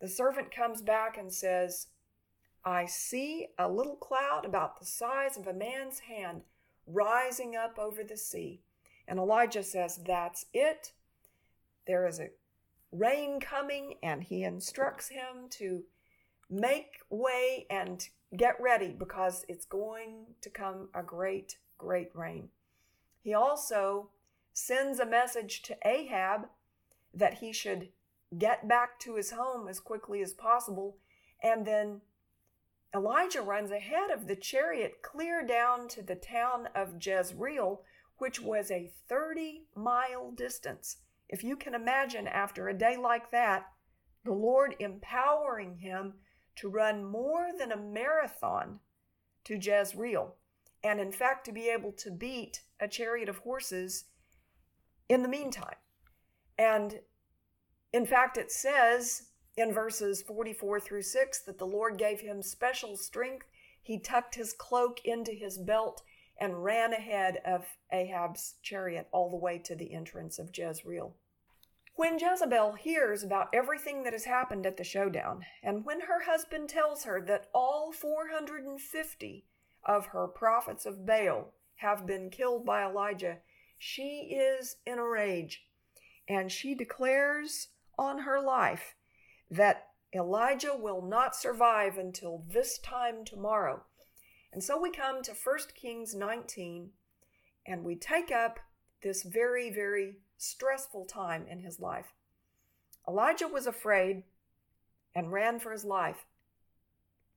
the 0.00 0.06
servant 0.06 0.54
comes 0.54 0.80
back 0.82 1.18
and 1.18 1.32
says, 1.32 1.88
I 2.64 2.86
see 2.86 3.48
a 3.58 3.68
little 3.68 3.96
cloud 3.96 4.44
about 4.44 4.78
the 4.78 4.86
size 4.86 5.36
of 5.36 5.48
a 5.48 5.52
man's 5.52 5.98
hand 6.00 6.42
rising 6.86 7.56
up 7.56 7.76
over 7.76 8.04
the 8.04 8.16
sea. 8.16 8.62
And 9.08 9.18
Elijah 9.18 9.64
says, 9.64 9.98
That's 10.06 10.46
it. 10.52 10.92
There 11.88 12.06
is 12.06 12.20
a 12.20 12.30
rain 12.92 13.40
coming, 13.40 13.94
and 14.00 14.22
he 14.22 14.44
instructs 14.44 15.08
him 15.08 15.48
to 15.50 15.82
make 16.48 17.00
way 17.10 17.66
and 17.68 18.06
get 18.36 18.54
ready 18.60 18.94
because 18.96 19.44
it's 19.48 19.64
going 19.64 20.26
to 20.40 20.50
come 20.50 20.88
a 20.94 21.02
great, 21.02 21.58
great 21.78 22.10
rain. 22.14 22.48
He 23.22 23.34
also 23.34 24.10
sends 24.58 24.98
a 24.98 25.06
message 25.06 25.62
to 25.62 25.76
Ahab 25.86 26.48
that 27.14 27.34
he 27.34 27.52
should 27.52 27.90
get 28.36 28.66
back 28.66 28.98
to 28.98 29.14
his 29.14 29.30
home 29.30 29.68
as 29.68 29.78
quickly 29.78 30.20
as 30.20 30.34
possible. 30.34 30.96
And 31.40 31.64
then 31.64 32.00
Elijah 32.92 33.40
runs 33.40 33.70
ahead 33.70 34.10
of 34.10 34.26
the 34.26 34.34
chariot 34.34 35.00
clear 35.00 35.46
down 35.46 35.86
to 35.88 36.02
the 36.02 36.16
town 36.16 36.68
of 36.74 36.96
Jezreel, 37.00 37.82
which 38.16 38.40
was 38.40 38.70
a 38.72 38.90
30 39.08 39.66
mile 39.76 40.32
distance. 40.32 40.96
If 41.28 41.44
you 41.44 41.56
can 41.56 41.74
imagine, 41.74 42.26
after 42.26 42.68
a 42.68 42.76
day 42.76 42.96
like 42.96 43.30
that, 43.30 43.66
the 44.24 44.32
Lord 44.32 44.74
empowering 44.80 45.76
him 45.76 46.14
to 46.56 46.68
run 46.68 47.04
more 47.04 47.50
than 47.56 47.70
a 47.70 47.76
marathon 47.76 48.80
to 49.44 49.56
Jezreel, 49.56 50.34
and 50.82 50.98
in 50.98 51.12
fact, 51.12 51.44
to 51.44 51.52
be 51.52 51.68
able 51.68 51.92
to 51.92 52.10
beat 52.10 52.62
a 52.80 52.88
chariot 52.88 53.28
of 53.28 53.38
horses 53.38 54.06
in 55.08 55.22
the 55.22 55.28
meantime. 55.28 55.76
And 56.58 57.00
in 57.92 58.06
fact, 58.06 58.36
it 58.36 58.50
says 58.50 59.28
in 59.56 59.72
verses 59.72 60.22
44 60.22 60.80
through 60.80 61.02
6 61.02 61.40
that 61.42 61.58
the 61.58 61.66
Lord 61.66 61.98
gave 61.98 62.20
him 62.20 62.42
special 62.42 62.96
strength. 62.96 63.46
He 63.82 63.98
tucked 63.98 64.34
his 64.34 64.52
cloak 64.52 65.00
into 65.04 65.32
his 65.32 65.58
belt 65.58 66.02
and 66.40 66.62
ran 66.62 66.92
ahead 66.92 67.38
of 67.44 67.64
Ahab's 67.92 68.54
chariot 68.62 69.08
all 69.12 69.30
the 69.30 69.36
way 69.36 69.58
to 69.58 69.74
the 69.74 69.92
entrance 69.92 70.38
of 70.38 70.56
Jezreel. 70.56 71.14
When 71.94 72.18
Jezebel 72.20 72.74
hears 72.74 73.24
about 73.24 73.48
everything 73.52 74.04
that 74.04 74.12
has 74.12 74.24
happened 74.24 74.66
at 74.66 74.76
the 74.76 74.84
showdown, 74.84 75.44
and 75.64 75.84
when 75.84 76.02
her 76.02 76.22
husband 76.26 76.68
tells 76.68 77.02
her 77.02 77.20
that 77.22 77.48
all 77.52 77.90
450 77.90 79.44
of 79.84 80.06
her 80.06 80.28
prophets 80.28 80.86
of 80.86 81.04
Baal 81.04 81.54
have 81.76 82.06
been 82.06 82.30
killed 82.30 82.64
by 82.64 82.84
Elijah, 82.84 83.38
she 83.78 84.36
is 84.36 84.76
in 84.84 84.98
a 84.98 85.08
rage, 85.08 85.64
and 86.28 86.50
she 86.50 86.74
declares 86.74 87.68
on 87.98 88.20
her 88.20 88.40
life 88.40 88.94
that 89.50 89.88
Elijah 90.14 90.74
will 90.76 91.02
not 91.02 91.36
survive 91.36 91.98
until 91.98 92.44
this 92.48 92.78
time 92.78 93.24
tomorrow. 93.24 93.82
And 94.52 94.62
so 94.64 94.80
we 94.80 94.90
come 94.90 95.22
to 95.22 95.32
1 95.32 95.58
Kings 95.74 96.14
19 96.14 96.90
and 97.66 97.84
we 97.84 97.94
take 97.96 98.32
up 98.32 98.58
this 99.02 99.22
very, 99.22 99.70
very 99.70 100.16
stressful 100.38 101.04
time 101.04 101.46
in 101.46 101.60
his 101.60 101.78
life. 101.78 102.14
Elijah 103.06 103.48
was 103.48 103.66
afraid 103.66 104.22
and 105.14 105.32
ran 105.32 105.58
for 105.58 105.72
his 105.72 105.84
life. 105.84 106.26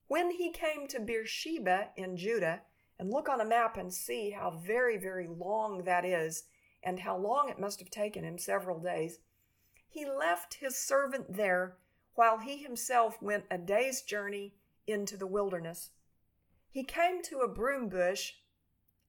When 0.07 0.31
he 0.31 0.51
came 0.51 0.87
to 0.87 0.99
Beersheba 0.99 1.89
in 1.97 2.17
Judah, 2.17 2.61
and 3.01 3.09
look 3.09 3.27
on 3.27 3.41
a 3.41 3.45
map 3.45 3.77
and 3.77 3.91
see 3.91 4.29
how 4.29 4.51
very, 4.63 4.95
very 4.95 5.27
long 5.27 5.83
that 5.85 6.05
is, 6.05 6.43
and 6.83 6.99
how 6.99 7.17
long 7.17 7.49
it 7.49 7.59
must 7.59 7.79
have 7.79 7.89
taken 7.89 8.23
him 8.23 8.37
several 8.37 8.79
days, 8.79 9.17
he 9.89 10.05
left 10.05 10.53
his 10.53 10.77
servant 10.77 11.35
there 11.35 11.77
while 12.13 12.37
he 12.37 12.57
himself 12.57 13.19
went 13.19 13.45
a 13.49 13.57
day's 13.57 14.03
journey 14.03 14.53
into 14.85 15.17
the 15.17 15.25
wilderness. 15.25 15.89
He 16.69 16.83
came 16.83 17.23
to 17.23 17.39
a 17.39 17.47
broom 17.47 17.89
bush, 17.89 18.33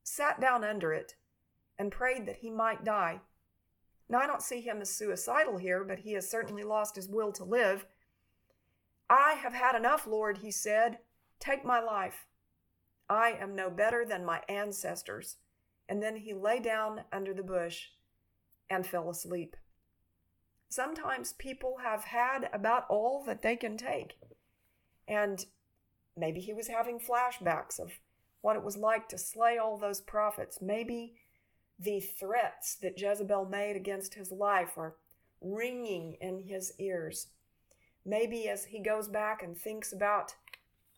sat 0.02 0.40
down 0.40 0.64
under 0.64 0.94
it, 0.94 1.14
and 1.78 1.92
prayed 1.92 2.24
that 2.24 2.36
he 2.36 2.48
might 2.48 2.84
die. 2.84 3.20
Now, 4.08 4.20
I 4.20 4.26
don't 4.26 4.40
see 4.40 4.62
him 4.62 4.80
as 4.80 4.88
suicidal 4.88 5.58
here, 5.58 5.84
but 5.84 5.98
he 5.98 6.14
has 6.14 6.30
certainly 6.30 6.62
lost 6.62 6.96
his 6.96 7.10
will 7.10 7.30
to 7.32 7.44
live. 7.44 7.84
I 9.10 9.34
have 9.34 9.52
had 9.52 9.74
enough, 9.76 10.06
Lord, 10.06 10.38
he 10.38 10.50
said. 10.50 11.00
Take 11.38 11.62
my 11.62 11.78
life. 11.78 12.24
I 13.12 13.36
am 13.38 13.54
no 13.54 13.68
better 13.68 14.06
than 14.06 14.24
my 14.24 14.40
ancestors. 14.48 15.36
And 15.86 16.02
then 16.02 16.16
he 16.16 16.32
lay 16.32 16.60
down 16.60 17.02
under 17.12 17.34
the 17.34 17.42
bush 17.42 17.88
and 18.70 18.86
fell 18.86 19.10
asleep. 19.10 19.54
Sometimes 20.70 21.34
people 21.34 21.76
have 21.82 22.04
had 22.04 22.48
about 22.54 22.86
all 22.88 23.22
that 23.26 23.42
they 23.42 23.54
can 23.56 23.76
take. 23.76 24.14
And 25.06 25.44
maybe 26.16 26.40
he 26.40 26.54
was 26.54 26.68
having 26.68 26.98
flashbacks 26.98 27.78
of 27.78 27.92
what 28.40 28.56
it 28.56 28.64
was 28.64 28.78
like 28.78 29.10
to 29.10 29.18
slay 29.18 29.58
all 29.58 29.76
those 29.76 30.00
prophets. 30.00 30.62
Maybe 30.62 31.16
the 31.78 32.00
threats 32.00 32.76
that 32.76 32.98
Jezebel 32.98 33.44
made 33.44 33.76
against 33.76 34.14
his 34.14 34.32
life 34.32 34.78
are 34.78 34.96
ringing 35.42 36.16
in 36.18 36.38
his 36.38 36.72
ears. 36.78 37.26
Maybe 38.06 38.48
as 38.48 38.64
he 38.64 38.80
goes 38.80 39.06
back 39.06 39.42
and 39.42 39.54
thinks 39.54 39.92
about 39.92 40.34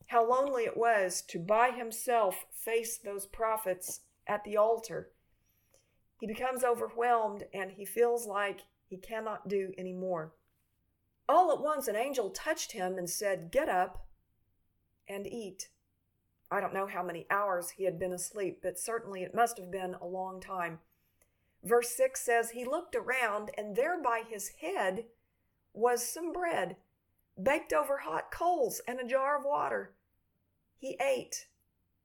how 0.07 0.29
lonely 0.29 0.65
it 0.65 0.77
was 0.77 1.23
to 1.29 1.39
by 1.39 1.71
himself 1.71 2.47
face 2.53 2.99
those 2.99 3.27
prophets 3.27 4.01
at 4.27 4.45
the 4.45 4.57
altar, 4.57 5.11
he 6.21 6.27
becomes 6.27 6.65
overwhelmed 6.65 7.45
and 7.53 7.73
he 7.73 7.85
feels 7.85 8.27
like 8.27 8.61
he 8.87 8.97
cannot 8.97 9.49
do 9.49 9.73
any 9.77 9.93
more. 9.93 10.33
All 11.29 11.51
at 11.53 11.61
once, 11.61 11.89
an 11.89 11.97
angel 11.97 12.31
touched 12.31 12.73
him 12.73 12.99
and 12.99 13.09
said, 13.09 13.51
Get 13.51 13.69
up 13.69 14.07
and 15.09 15.27
eat. 15.27 15.69
I 16.51 16.61
don't 16.61 16.75
know 16.75 16.87
how 16.87 17.03
many 17.03 17.27
hours 17.31 17.71
he 17.71 17.85
had 17.85 17.99
been 17.99 18.13
asleep, 18.13 18.61
but 18.63 18.79
certainly 18.79 19.23
it 19.23 19.35
must 19.35 19.59
have 19.59 19.71
been 19.71 19.97
a 20.01 20.07
long 20.07 20.41
time. 20.41 20.79
Verse 21.63 21.89
6 21.97 22.21
says, 22.21 22.51
He 22.51 22.65
looked 22.65 22.95
around, 22.95 23.51
and 23.57 23.75
there 23.75 24.01
by 24.01 24.23
his 24.29 24.51
head 24.61 25.07
was 25.73 26.07
some 26.07 26.33
bread, 26.33 26.77
baked 27.43 27.73
over 27.73 27.99
hot 27.99 28.31
coals, 28.31 28.81
and 28.87 29.01
a 29.01 29.07
jar 29.07 29.39
of 29.39 29.45
water. 29.45 29.94
He 30.85 30.99
ate 31.00 31.47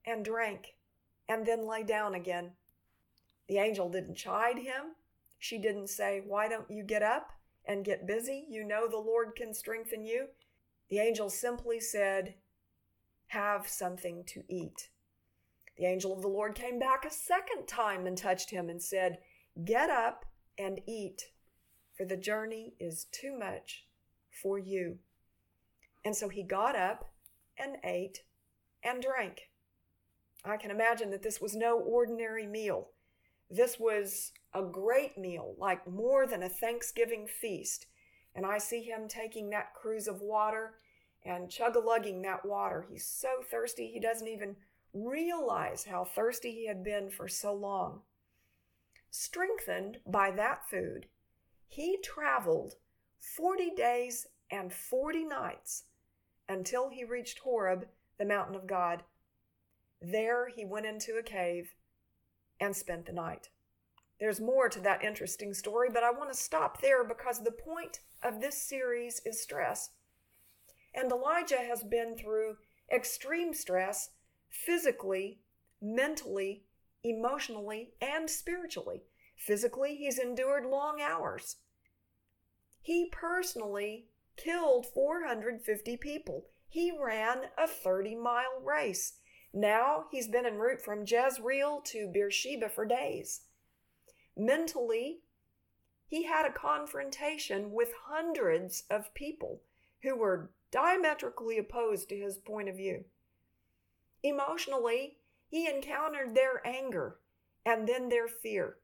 and 0.06 0.24
drank, 0.24 0.74
and 1.28 1.44
then 1.44 1.66
lay 1.66 1.82
down 1.82 2.14
again. 2.14 2.52
The 3.46 3.58
angel 3.58 3.90
didn't 3.90 4.14
chide 4.14 4.56
him. 4.56 4.94
She 5.38 5.58
didn't 5.58 5.88
say, 5.88 6.22
Why 6.26 6.48
don't 6.48 6.70
you 6.70 6.82
get 6.82 7.02
up 7.02 7.30
and 7.66 7.84
get 7.84 8.06
busy? 8.06 8.46
You 8.48 8.64
know 8.64 8.88
the 8.88 8.96
Lord 8.96 9.36
can 9.36 9.52
strengthen 9.52 10.06
you. 10.06 10.28
The 10.88 10.98
angel 10.98 11.28
simply 11.28 11.78
said, 11.78 12.36
have 13.26 13.68
something 13.68 14.24
to 14.28 14.44
eat. 14.48 14.88
The 15.76 15.84
angel 15.84 16.14
of 16.14 16.22
the 16.22 16.28
Lord 16.28 16.54
came 16.54 16.78
back 16.78 17.04
a 17.04 17.10
second 17.10 17.68
time 17.68 18.06
and 18.06 18.16
touched 18.16 18.48
him 18.48 18.70
and 18.70 18.80
said, 18.80 19.18
Get 19.62 19.90
up 19.90 20.24
and 20.56 20.80
eat, 20.86 21.32
for 21.92 22.06
the 22.06 22.16
journey 22.16 22.72
is 22.80 23.08
too 23.12 23.38
much 23.38 23.84
for 24.30 24.58
you. 24.58 25.00
And 26.02 26.16
so 26.16 26.30
he 26.30 26.42
got 26.42 26.76
up 26.76 27.12
and 27.58 27.76
ate 27.84 28.22
and 28.82 29.02
drank. 29.02 29.50
I 30.44 30.56
can 30.56 30.70
imagine 30.70 31.10
that 31.10 31.22
this 31.22 31.40
was 31.40 31.54
no 31.54 31.78
ordinary 31.78 32.46
meal. 32.46 32.88
This 33.50 33.78
was 33.78 34.32
a 34.54 34.62
great 34.62 35.18
meal, 35.18 35.54
like 35.58 35.90
more 35.90 36.26
than 36.26 36.42
a 36.42 36.48
Thanksgiving 36.48 37.26
feast. 37.26 37.86
And 38.34 38.46
I 38.46 38.58
see 38.58 38.82
him 38.82 39.08
taking 39.08 39.50
that 39.50 39.74
cruse 39.74 40.06
of 40.06 40.20
water 40.20 40.74
and 41.24 41.50
chug 41.50 41.76
a 41.76 41.80
lugging 41.80 42.22
that 42.22 42.46
water. 42.46 42.86
He's 42.90 43.06
so 43.06 43.42
thirsty, 43.50 43.88
he 43.88 44.00
doesn't 44.00 44.28
even 44.28 44.56
realize 44.92 45.84
how 45.84 46.04
thirsty 46.04 46.52
he 46.52 46.66
had 46.66 46.82
been 46.82 47.10
for 47.10 47.28
so 47.28 47.52
long. 47.52 48.00
Strengthened 49.10 49.98
by 50.06 50.30
that 50.30 50.68
food, 50.68 51.06
he 51.66 51.98
traveled 52.02 52.74
40 53.18 53.70
days 53.76 54.26
and 54.50 54.72
40 54.72 55.24
nights 55.24 55.84
until 56.48 56.88
he 56.88 57.04
reached 57.04 57.40
Horeb, 57.40 57.86
the 58.20 58.26
mountain 58.26 58.54
of 58.54 58.66
God. 58.66 59.02
There 60.00 60.48
he 60.48 60.64
went 60.64 60.84
into 60.84 61.16
a 61.18 61.22
cave 61.22 61.74
and 62.60 62.76
spent 62.76 63.06
the 63.06 63.12
night. 63.12 63.48
There's 64.20 64.40
more 64.40 64.68
to 64.68 64.80
that 64.80 65.02
interesting 65.02 65.54
story, 65.54 65.88
but 65.92 66.04
I 66.04 66.10
want 66.10 66.30
to 66.30 66.36
stop 66.36 66.82
there 66.82 67.02
because 67.02 67.42
the 67.42 67.50
point 67.50 68.00
of 68.22 68.40
this 68.40 68.62
series 68.62 69.22
is 69.24 69.42
stress. 69.42 69.90
And 70.94 71.10
Elijah 71.10 71.56
has 71.66 71.82
been 71.82 72.14
through 72.14 72.56
extreme 72.94 73.54
stress 73.54 74.10
physically, 74.50 75.40
mentally, 75.80 76.64
emotionally, 77.02 77.94
and 78.02 78.28
spiritually. 78.28 79.04
Physically, 79.34 79.96
he's 79.96 80.18
endured 80.18 80.66
long 80.66 81.00
hours. 81.00 81.56
He 82.82 83.08
personally 83.10 84.08
killed 84.36 84.84
450 84.84 85.96
people. 85.96 86.44
He 86.70 86.92
ran 86.96 87.46
a 87.58 87.66
30 87.66 88.14
mile 88.14 88.60
race. 88.62 89.14
Now 89.52 90.04
he's 90.12 90.28
been 90.28 90.46
en 90.46 90.54
route 90.54 90.80
from 90.80 91.04
Jezreel 91.04 91.80
to 91.86 92.06
Beersheba 92.06 92.68
for 92.68 92.86
days. 92.86 93.40
Mentally, 94.36 95.18
he 96.06 96.22
had 96.22 96.46
a 96.46 96.52
confrontation 96.52 97.72
with 97.72 97.92
hundreds 98.06 98.84
of 98.88 99.12
people 99.14 99.62
who 100.02 100.14
were 100.14 100.52
diametrically 100.70 101.58
opposed 101.58 102.08
to 102.08 102.16
his 102.16 102.38
point 102.38 102.68
of 102.68 102.76
view. 102.76 103.04
Emotionally, 104.22 105.18
he 105.48 105.68
encountered 105.68 106.36
their 106.36 106.64
anger 106.64 107.16
and 107.66 107.88
then 107.88 108.08
their 108.08 108.28
fear. 108.28 108.76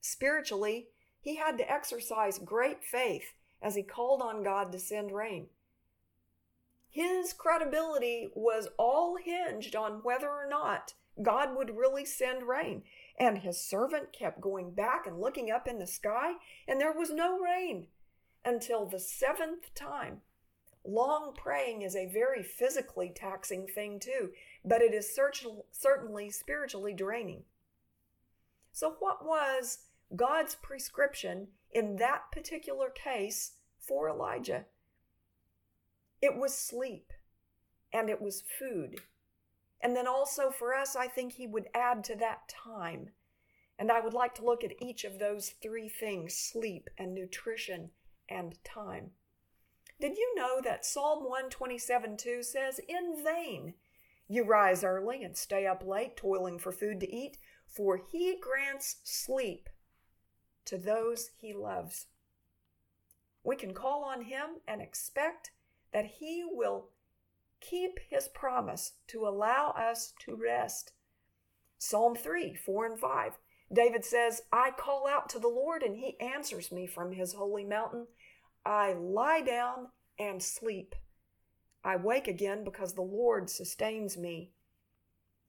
Spiritually, 0.00 0.86
he 1.20 1.34
had 1.34 1.58
to 1.58 1.68
exercise 1.70 2.38
great 2.38 2.84
faith 2.84 3.34
as 3.60 3.74
he 3.74 3.82
called 3.82 4.22
on 4.22 4.44
God 4.44 4.70
to 4.70 4.78
send 4.78 5.10
rain. 5.10 5.48
His 6.94 7.32
credibility 7.32 8.28
was 8.36 8.68
all 8.78 9.16
hinged 9.16 9.74
on 9.74 10.04
whether 10.04 10.28
or 10.28 10.46
not 10.48 10.94
God 11.20 11.56
would 11.56 11.76
really 11.76 12.04
send 12.04 12.46
rain. 12.46 12.84
And 13.18 13.38
his 13.38 13.60
servant 13.60 14.12
kept 14.12 14.40
going 14.40 14.70
back 14.70 15.04
and 15.04 15.20
looking 15.20 15.50
up 15.50 15.66
in 15.66 15.80
the 15.80 15.88
sky, 15.88 16.34
and 16.68 16.80
there 16.80 16.92
was 16.92 17.10
no 17.10 17.36
rain 17.36 17.88
until 18.44 18.86
the 18.86 19.00
seventh 19.00 19.74
time. 19.74 20.20
Long 20.84 21.34
praying 21.36 21.82
is 21.82 21.96
a 21.96 22.06
very 22.06 22.44
physically 22.44 23.10
taxing 23.12 23.66
thing, 23.66 23.98
too, 23.98 24.30
but 24.64 24.80
it 24.80 24.94
is 24.94 25.12
certainly 25.72 26.30
spiritually 26.30 26.92
draining. 26.92 27.42
So, 28.70 28.94
what 29.00 29.26
was 29.26 29.78
God's 30.14 30.54
prescription 30.54 31.48
in 31.72 31.96
that 31.96 32.30
particular 32.30 32.88
case 32.88 33.54
for 33.80 34.08
Elijah? 34.08 34.66
It 36.24 36.38
was 36.38 36.56
sleep 36.56 37.12
and 37.92 38.08
it 38.08 38.18
was 38.18 38.44
food. 38.58 38.98
And 39.82 39.94
then 39.94 40.06
also 40.06 40.50
for 40.50 40.74
us, 40.74 40.96
I 40.96 41.06
think 41.06 41.34
he 41.34 41.46
would 41.46 41.68
add 41.74 42.02
to 42.04 42.16
that 42.16 42.48
time. 42.48 43.10
And 43.78 43.92
I 43.92 44.00
would 44.00 44.14
like 44.14 44.34
to 44.36 44.44
look 44.44 44.64
at 44.64 44.80
each 44.80 45.04
of 45.04 45.18
those 45.18 45.50
three 45.62 45.90
things 45.90 46.34
sleep 46.34 46.88
and 46.96 47.12
nutrition 47.12 47.90
and 48.26 48.56
time. 48.64 49.10
Did 50.00 50.16
you 50.16 50.34
know 50.34 50.62
that 50.64 50.86
Psalm 50.86 51.24
127 51.24 52.16
2 52.16 52.42
says, 52.42 52.80
In 52.88 53.22
vain 53.22 53.74
you 54.26 54.44
rise 54.44 54.82
early 54.82 55.22
and 55.24 55.36
stay 55.36 55.66
up 55.66 55.84
late, 55.84 56.16
toiling 56.16 56.58
for 56.58 56.72
food 56.72 57.00
to 57.00 57.14
eat, 57.14 57.36
for 57.66 58.00
he 58.10 58.38
grants 58.40 58.96
sleep 59.04 59.68
to 60.64 60.78
those 60.78 61.32
he 61.36 61.52
loves. 61.52 62.06
We 63.42 63.56
can 63.56 63.74
call 63.74 64.04
on 64.04 64.22
him 64.22 64.62
and 64.66 64.80
expect 64.80 65.50
that 65.94 66.04
he 66.18 66.44
will 66.46 66.88
keep 67.60 68.00
his 68.10 68.28
promise 68.28 68.94
to 69.06 69.26
allow 69.26 69.70
us 69.70 70.12
to 70.18 70.34
rest. 70.36 70.92
Psalm 71.78 72.16
3 72.16 72.54
4 72.54 72.86
and 72.86 72.98
5. 72.98 73.32
David 73.72 74.04
says, 74.04 74.42
I 74.52 74.72
call 74.76 75.06
out 75.08 75.30
to 75.30 75.38
the 75.38 75.48
Lord, 75.48 75.82
and 75.82 75.96
he 75.96 76.20
answers 76.20 76.70
me 76.70 76.86
from 76.86 77.12
his 77.12 77.32
holy 77.32 77.64
mountain. 77.64 78.08
I 78.66 78.92
lie 78.92 79.40
down 79.40 79.88
and 80.18 80.42
sleep. 80.42 80.94
I 81.82 81.96
wake 81.96 82.28
again 82.28 82.64
because 82.64 82.94
the 82.94 83.02
Lord 83.02 83.48
sustains 83.48 84.16
me. 84.16 84.50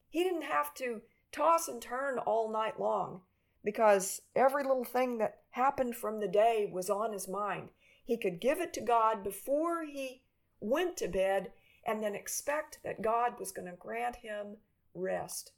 He 0.10 0.24
didn't 0.24 0.44
have 0.44 0.74
to 0.76 1.02
toss 1.32 1.68
and 1.68 1.82
turn 1.82 2.20
all 2.20 2.52
night 2.52 2.80
long 2.80 3.22
because 3.64 4.22
every 4.36 4.64
little 4.64 4.86
thing 4.86 5.18
that 5.18 5.40
happened 5.52 5.96
from 5.96 6.20
the 6.20 6.28
day 6.28 6.70
was 6.72 6.90
on 6.90 7.14
his 7.14 7.28
mind. 7.28 7.70
He 8.04 8.18
could 8.18 8.40
give 8.40 8.60
it 8.60 8.74
to 8.74 8.82
God 8.82 9.24
before 9.24 9.84
he 9.86 10.22
went 10.60 10.98
to 10.98 11.08
bed 11.08 11.52
and 11.86 12.02
then 12.02 12.16
expect 12.16 12.80
that 12.84 13.02
God 13.02 13.40
was 13.40 13.52
going 13.52 13.68
to 13.68 13.78
grant 13.78 14.18
him 14.18 14.58
rest. 14.94 15.52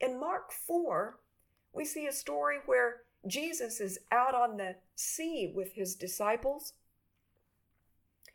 In 0.00 0.18
Mark 0.18 0.52
4, 0.52 1.18
we 1.72 1.84
see 1.84 2.06
a 2.06 2.12
story 2.12 2.58
where 2.66 3.02
Jesus 3.26 3.80
is 3.80 3.98
out 4.10 4.34
on 4.34 4.56
the 4.56 4.76
sea 4.94 5.52
with 5.54 5.72
his 5.72 5.94
disciples. 5.94 6.72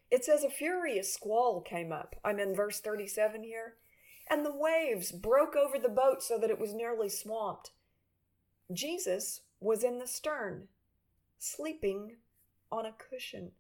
It 0.10 0.26
says 0.26 0.44
a 0.44 0.50
furious 0.50 1.14
squall 1.14 1.62
came 1.62 1.92
up. 1.92 2.16
I'm 2.24 2.40
in 2.40 2.56
verse 2.56 2.80
37 2.80 3.44
here. 3.44 3.76
And 4.30 4.46
the 4.46 4.56
waves 4.56 5.12
broke 5.12 5.56
over 5.56 5.78
the 5.78 5.90
boat 5.90 6.24
so 6.24 6.38
that 6.38 6.50
it 6.50 6.60
was 6.60 6.74
nearly 6.74 7.10
swamped. 7.10 7.72
Jesus 8.72 9.42
was 9.60 9.84
in 9.84 10.00
the 10.00 10.08
stern, 10.08 10.68
sleeping 11.38 12.18
on 12.72 12.86
a 12.86 12.94
cushion. 12.94 13.52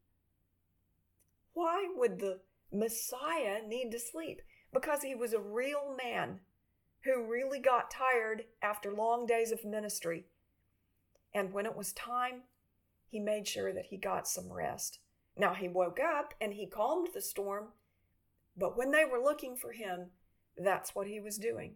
Why 1.53 1.87
would 1.95 2.19
the 2.19 2.39
Messiah 2.71 3.59
need 3.67 3.91
to 3.91 3.99
sleep? 3.99 4.41
because 4.73 5.03
he 5.03 5.15
was 5.15 5.33
a 5.33 5.39
real 5.39 5.95
man 6.01 6.39
who 7.03 7.25
really 7.25 7.59
got 7.59 7.91
tired 7.91 8.43
after 8.61 8.93
long 8.93 9.25
days 9.25 9.51
of 9.51 9.65
ministry. 9.65 10.25
And 11.33 11.51
when 11.51 11.65
it 11.65 11.75
was 11.75 11.93
time, 11.93 12.43
he 13.07 13.19
made 13.19 13.47
sure 13.47 13.73
that 13.73 13.87
he 13.87 13.97
got 13.97 14.27
some 14.27 14.51
rest. 14.51 14.99
Now 15.37 15.53
he 15.53 15.67
woke 15.67 15.99
up 15.99 16.33
and 16.39 16.53
he 16.53 16.65
calmed 16.65 17.09
the 17.13 17.21
storm, 17.21 17.69
but 18.55 18.77
when 18.77 18.91
they 18.91 19.05
were 19.05 19.21
looking 19.21 19.55
for 19.55 19.71
him, 19.71 20.07
that's 20.57 20.93
what 20.93 21.07
he 21.07 21.19
was 21.19 21.37
doing. 21.37 21.75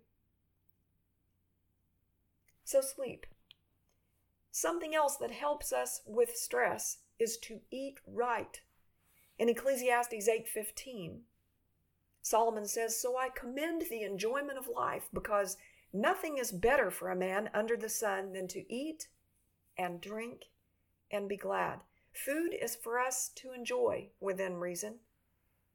So 2.63 2.81
sleep. 2.81 3.25
Something 4.51 4.95
else 4.95 5.17
that 5.17 5.31
helps 5.31 5.73
us 5.73 6.01
with 6.05 6.35
stress 6.35 6.99
is 7.19 7.37
to 7.37 7.59
eat 7.71 7.99
right. 8.07 8.61
In 9.37 9.49
Ecclesiastes 9.49 10.27
8:15, 10.27 11.25
Solomon 12.21 12.65
says, 12.67 12.99
"So 12.99 13.17
I 13.17 13.29
commend 13.29 13.83
the 13.83 14.03
enjoyment 14.03 14.57
of 14.57 14.67
life 14.67 15.09
because 15.11 15.57
nothing 15.91 16.37
is 16.37 16.51
better 16.51 16.89
for 16.89 17.09
a 17.09 17.15
man 17.15 17.49
under 17.53 17.75
the 17.75 17.89
sun 17.89 18.33
than 18.33 18.47
to 18.49 18.71
eat 18.71 19.09
and 19.77 20.01
drink 20.01 20.45
and 21.11 21.27
be 21.27 21.37
glad." 21.37 21.81
Food 22.13 22.53
is 22.53 22.77
for 22.77 22.97
us 22.97 23.27
to 23.29 23.51
enjoy 23.51 24.09
within 24.21 24.59
reason. 24.59 25.01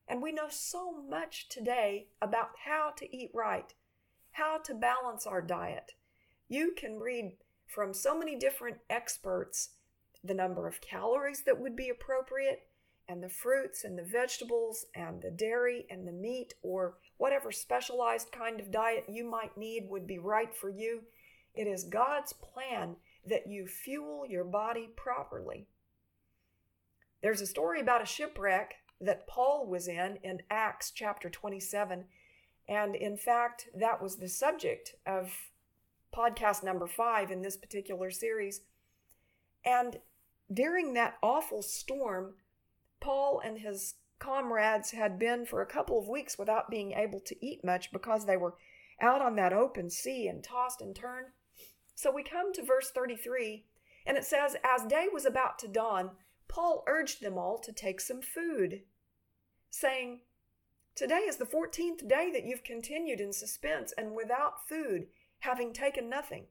And 0.08 0.22
we 0.22 0.32
know 0.32 0.48
so 0.48 0.90
much 0.90 1.48
today 1.48 2.08
about 2.20 2.60
how 2.60 2.90
to 2.92 3.14
eat 3.14 3.30
right, 3.34 3.74
how 4.32 4.58
to 4.58 4.74
balance 4.74 5.26
our 5.26 5.42
diet. 5.42 5.94
You 6.48 6.72
can 6.72 6.98
read 6.98 7.36
from 7.66 7.92
so 7.92 8.18
many 8.18 8.36
different 8.36 8.80
experts 8.88 9.76
the 10.24 10.34
number 10.34 10.66
of 10.66 10.80
calories 10.80 11.44
that 11.44 11.60
would 11.60 11.76
be 11.76 11.88
appropriate, 11.88 12.69
and 13.10 13.20
the 13.20 13.28
fruits 13.28 13.82
and 13.82 13.98
the 13.98 14.04
vegetables 14.04 14.86
and 14.94 15.20
the 15.20 15.32
dairy 15.32 15.84
and 15.90 16.06
the 16.06 16.12
meat, 16.12 16.54
or 16.62 16.94
whatever 17.16 17.50
specialized 17.50 18.30
kind 18.30 18.60
of 18.60 18.70
diet 18.70 19.04
you 19.08 19.28
might 19.28 19.56
need 19.56 19.88
would 19.90 20.06
be 20.06 20.18
right 20.18 20.54
for 20.54 20.70
you. 20.70 21.02
It 21.52 21.66
is 21.66 21.82
God's 21.82 22.32
plan 22.32 22.94
that 23.26 23.48
you 23.48 23.66
fuel 23.66 24.24
your 24.28 24.44
body 24.44 24.88
properly. 24.94 25.66
There's 27.20 27.40
a 27.40 27.46
story 27.46 27.80
about 27.80 28.00
a 28.00 28.06
shipwreck 28.06 28.74
that 29.00 29.26
Paul 29.26 29.66
was 29.66 29.88
in 29.88 30.18
in 30.22 30.42
Acts 30.48 30.92
chapter 30.94 31.28
27. 31.28 32.04
And 32.68 32.94
in 32.94 33.16
fact, 33.16 33.68
that 33.74 34.00
was 34.00 34.16
the 34.16 34.28
subject 34.28 34.94
of 35.04 35.32
podcast 36.14 36.62
number 36.62 36.86
five 36.86 37.32
in 37.32 37.42
this 37.42 37.56
particular 37.56 38.12
series. 38.12 38.60
And 39.64 39.98
during 40.52 40.94
that 40.94 41.18
awful 41.22 41.62
storm, 41.62 42.34
Paul 43.00 43.40
and 43.44 43.58
his 43.58 43.94
comrades 44.18 44.90
had 44.90 45.18
been 45.18 45.46
for 45.46 45.62
a 45.62 45.66
couple 45.66 45.98
of 45.98 46.08
weeks 46.08 46.38
without 46.38 46.70
being 46.70 46.92
able 46.92 47.20
to 47.20 47.44
eat 47.44 47.64
much 47.64 47.90
because 47.90 48.26
they 48.26 48.36
were 48.36 48.54
out 49.00 49.22
on 49.22 49.36
that 49.36 49.52
open 49.52 49.90
sea 49.90 50.28
and 50.28 50.44
tossed 50.44 50.80
and 50.80 50.94
turned. 50.94 51.28
So 51.94 52.10
we 52.10 52.22
come 52.22 52.52
to 52.52 52.62
verse 52.62 52.90
33, 52.90 53.64
and 54.06 54.16
it 54.16 54.24
says, 54.24 54.56
As 54.64 54.86
day 54.86 55.06
was 55.12 55.24
about 55.24 55.58
to 55.60 55.68
dawn, 55.68 56.10
Paul 56.48 56.84
urged 56.86 57.22
them 57.22 57.38
all 57.38 57.58
to 57.58 57.72
take 57.72 58.00
some 58.00 58.20
food, 58.20 58.82
saying, 59.70 60.20
Today 60.94 61.20
is 61.28 61.36
the 61.36 61.46
fourteenth 61.46 62.06
day 62.08 62.30
that 62.32 62.44
you've 62.44 62.64
continued 62.64 63.20
in 63.20 63.32
suspense 63.32 63.94
and 63.96 64.14
without 64.14 64.68
food, 64.68 65.06
having 65.40 65.72
taken 65.72 66.10
nothing. 66.10 66.46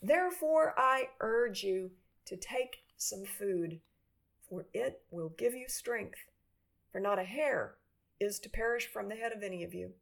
Therefore 0.00 0.74
I 0.78 1.08
urge 1.20 1.62
you 1.62 1.90
to 2.26 2.36
take 2.36 2.84
some 2.96 3.24
food, 3.24 3.80
for 4.54 4.66
it 4.72 5.02
will 5.10 5.30
give 5.30 5.54
you 5.54 5.68
strength. 5.68 6.20
For 6.92 7.00
not 7.00 7.18
a 7.18 7.24
hair 7.24 7.74
is 8.20 8.38
to 8.40 8.48
perish 8.48 8.86
from 8.86 9.08
the 9.08 9.16
head 9.16 9.32
of 9.32 9.42
any 9.42 9.64
of 9.64 9.74
you. 9.74 9.94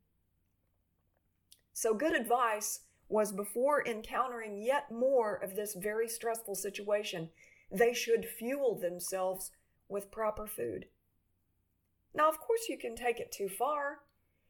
So, 1.73 1.95
good 1.95 2.15
advice 2.15 2.81
was 3.09 3.33
before 3.33 3.87
encountering 3.87 4.61
yet 4.61 4.91
more 4.91 5.37
of 5.37 5.57
this 5.57 5.75
very 5.75 6.09
stressful 6.09 6.55
situation 6.55 7.31
they 7.71 7.95
should 7.95 8.27
fuel 8.27 8.79
themselves 8.79 9.51
with 9.89 10.11
proper 10.11 10.47
food. 10.47 10.87
Now, 12.15 12.29
of 12.29 12.39
course, 12.39 12.69
you 12.69 12.77
can 12.77 12.95
take 12.95 13.19
it 13.19 13.33
too 13.33 13.49
far. 13.49 14.01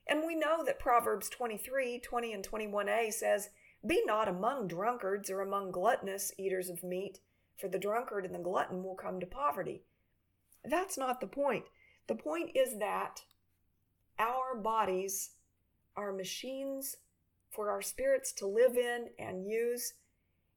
And 0.08 0.26
we 0.26 0.34
know 0.34 0.64
that 0.66 0.80
Proverbs 0.80 1.28
23 1.28 2.00
20 2.00 2.32
and 2.32 2.44
21a 2.44 3.12
says, 3.12 3.50
Be 3.86 4.02
not 4.04 4.26
among 4.26 4.66
drunkards 4.66 5.30
or 5.30 5.40
among 5.40 5.70
gluttonous 5.70 6.32
eaters 6.36 6.68
of 6.68 6.82
meat, 6.82 7.20
for 7.56 7.68
the 7.68 7.78
drunkard 7.78 8.24
and 8.24 8.34
the 8.34 8.40
glutton 8.40 8.82
will 8.82 8.96
come 8.96 9.20
to 9.20 9.26
poverty. 9.26 9.84
That's 10.64 10.96
not 10.96 11.20
the 11.20 11.26
point. 11.26 11.64
The 12.06 12.14
point 12.14 12.50
is 12.54 12.78
that 12.78 13.20
our 14.18 14.56
bodies 14.56 15.30
are 15.96 16.12
machines 16.12 16.96
for 17.50 17.70
our 17.70 17.82
spirits 17.82 18.32
to 18.32 18.46
live 18.46 18.76
in 18.76 19.08
and 19.18 19.46
use, 19.46 19.94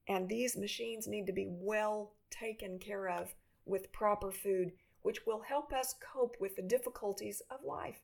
and 0.08 0.30
these 0.30 0.56
machines 0.56 1.08
need 1.08 1.26
to 1.28 1.34
be 1.34 1.48
well 1.50 2.14
taken 2.30 2.80
care 2.80 3.10
of 3.10 3.34
with 3.66 3.92
proper 3.92 4.32
food, 4.32 4.72
which 5.02 5.26
will 5.26 5.42
help 5.42 5.74
us 5.74 5.96
cope 6.14 6.36
with 6.40 6.56
the 6.56 6.62
difficulties 6.62 7.42
of 7.50 7.64
life. 7.64 8.02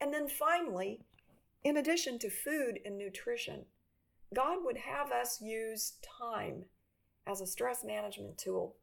And 0.00 0.12
then 0.12 0.28
finally, 0.28 1.00
in 1.62 1.76
addition 1.76 2.18
to 2.20 2.30
food 2.30 2.78
and 2.84 2.96
nutrition, 2.96 3.64
God 4.34 4.58
would 4.64 4.76
have 4.78 5.10
us 5.10 5.40
use 5.40 5.94
time 6.18 6.64
as 7.26 7.40
a 7.40 7.46
stress 7.46 7.84
management 7.84 8.38
tool. 8.38 8.76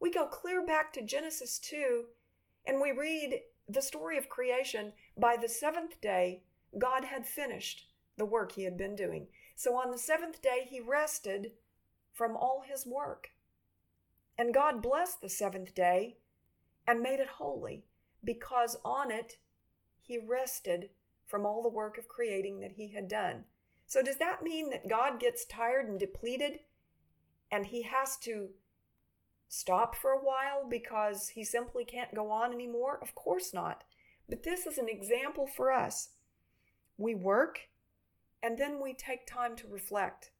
We 0.00 0.10
go 0.10 0.26
clear 0.26 0.64
back 0.64 0.92
to 0.94 1.02
Genesis 1.02 1.58
2 1.58 2.04
and 2.66 2.80
we 2.80 2.92
read 2.92 3.40
the 3.68 3.82
story 3.82 4.18
of 4.18 4.28
creation. 4.28 4.92
By 5.16 5.36
the 5.40 5.48
seventh 5.48 6.00
day, 6.00 6.42
God 6.78 7.04
had 7.04 7.26
finished 7.26 7.86
the 8.16 8.26
work 8.26 8.52
he 8.52 8.64
had 8.64 8.76
been 8.76 8.96
doing. 8.96 9.28
So 9.54 9.74
on 9.76 9.90
the 9.90 9.98
seventh 9.98 10.42
day, 10.42 10.66
he 10.68 10.80
rested 10.80 11.52
from 12.12 12.36
all 12.36 12.64
his 12.66 12.86
work. 12.86 13.30
And 14.38 14.52
God 14.52 14.82
blessed 14.82 15.20
the 15.20 15.28
seventh 15.28 15.74
day 15.74 16.18
and 16.86 17.00
made 17.00 17.20
it 17.20 17.28
holy, 17.38 17.84
because 18.22 18.76
on 18.84 19.10
it 19.10 19.38
he 20.00 20.18
rested 20.18 20.90
from 21.26 21.44
all 21.44 21.62
the 21.62 21.68
work 21.68 21.98
of 21.98 22.08
creating 22.08 22.60
that 22.60 22.72
he 22.72 22.88
had 22.88 23.08
done. 23.08 23.44
So, 23.86 24.02
does 24.02 24.16
that 24.18 24.42
mean 24.42 24.70
that 24.70 24.88
God 24.88 25.20
gets 25.20 25.44
tired 25.44 25.88
and 25.88 25.98
depleted 25.98 26.60
and 27.50 27.66
he 27.66 27.82
has 27.82 28.16
to 28.18 28.50
stop 29.48 29.94
for 29.94 30.10
a 30.10 30.22
while 30.22 30.66
because 30.68 31.28
he 31.30 31.44
simply 31.44 31.84
can't 31.84 32.14
go 32.14 32.30
on 32.30 32.52
anymore? 32.52 32.98
Of 33.00 33.14
course 33.14 33.54
not. 33.54 33.84
But 34.28 34.42
this 34.42 34.66
is 34.66 34.78
an 34.78 34.88
example 34.88 35.46
for 35.46 35.72
us. 35.72 36.10
We 36.98 37.14
work 37.14 37.68
and 38.42 38.58
then 38.58 38.80
we 38.82 38.94
take 38.94 39.26
time 39.26 39.56
to 39.56 39.68
reflect 39.68 40.30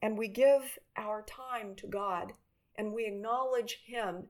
and 0.00 0.18
we 0.18 0.28
give 0.28 0.78
our 0.96 1.22
time 1.22 1.74
to 1.76 1.86
God 1.86 2.32
and 2.76 2.92
we 2.92 3.06
acknowledge 3.06 3.80
Him 3.86 4.24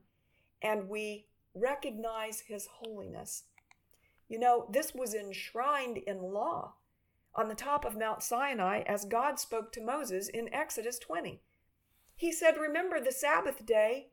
and 0.61 0.89
we 0.89 1.25
recognize 1.53 2.41
His 2.41 2.67
holiness. 2.79 3.43
You 4.27 4.39
know, 4.39 4.67
this 4.71 4.93
was 4.93 5.13
enshrined 5.13 5.97
in 5.97 6.21
law 6.21 6.73
on 7.35 7.49
the 7.49 7.55
top 7.55 7.85
of 7.85 7.97
Mount 7.97 8.23
Sinai 8.23 8.81
as 8.87 9.05
God 9.05 9.39
spoke 9.39 9.71
to 9.73 9.81
Moses 9.83 10.29
in 10.29 10.53
Exodus 10.53 10.97
20. 10.99 11.41
He 12.15 12.31
said, 12.31 12.57
Remember 12.57 12.99
the 12.99 13.11
Sabbath 13.11 13.65
day 13.65 14.09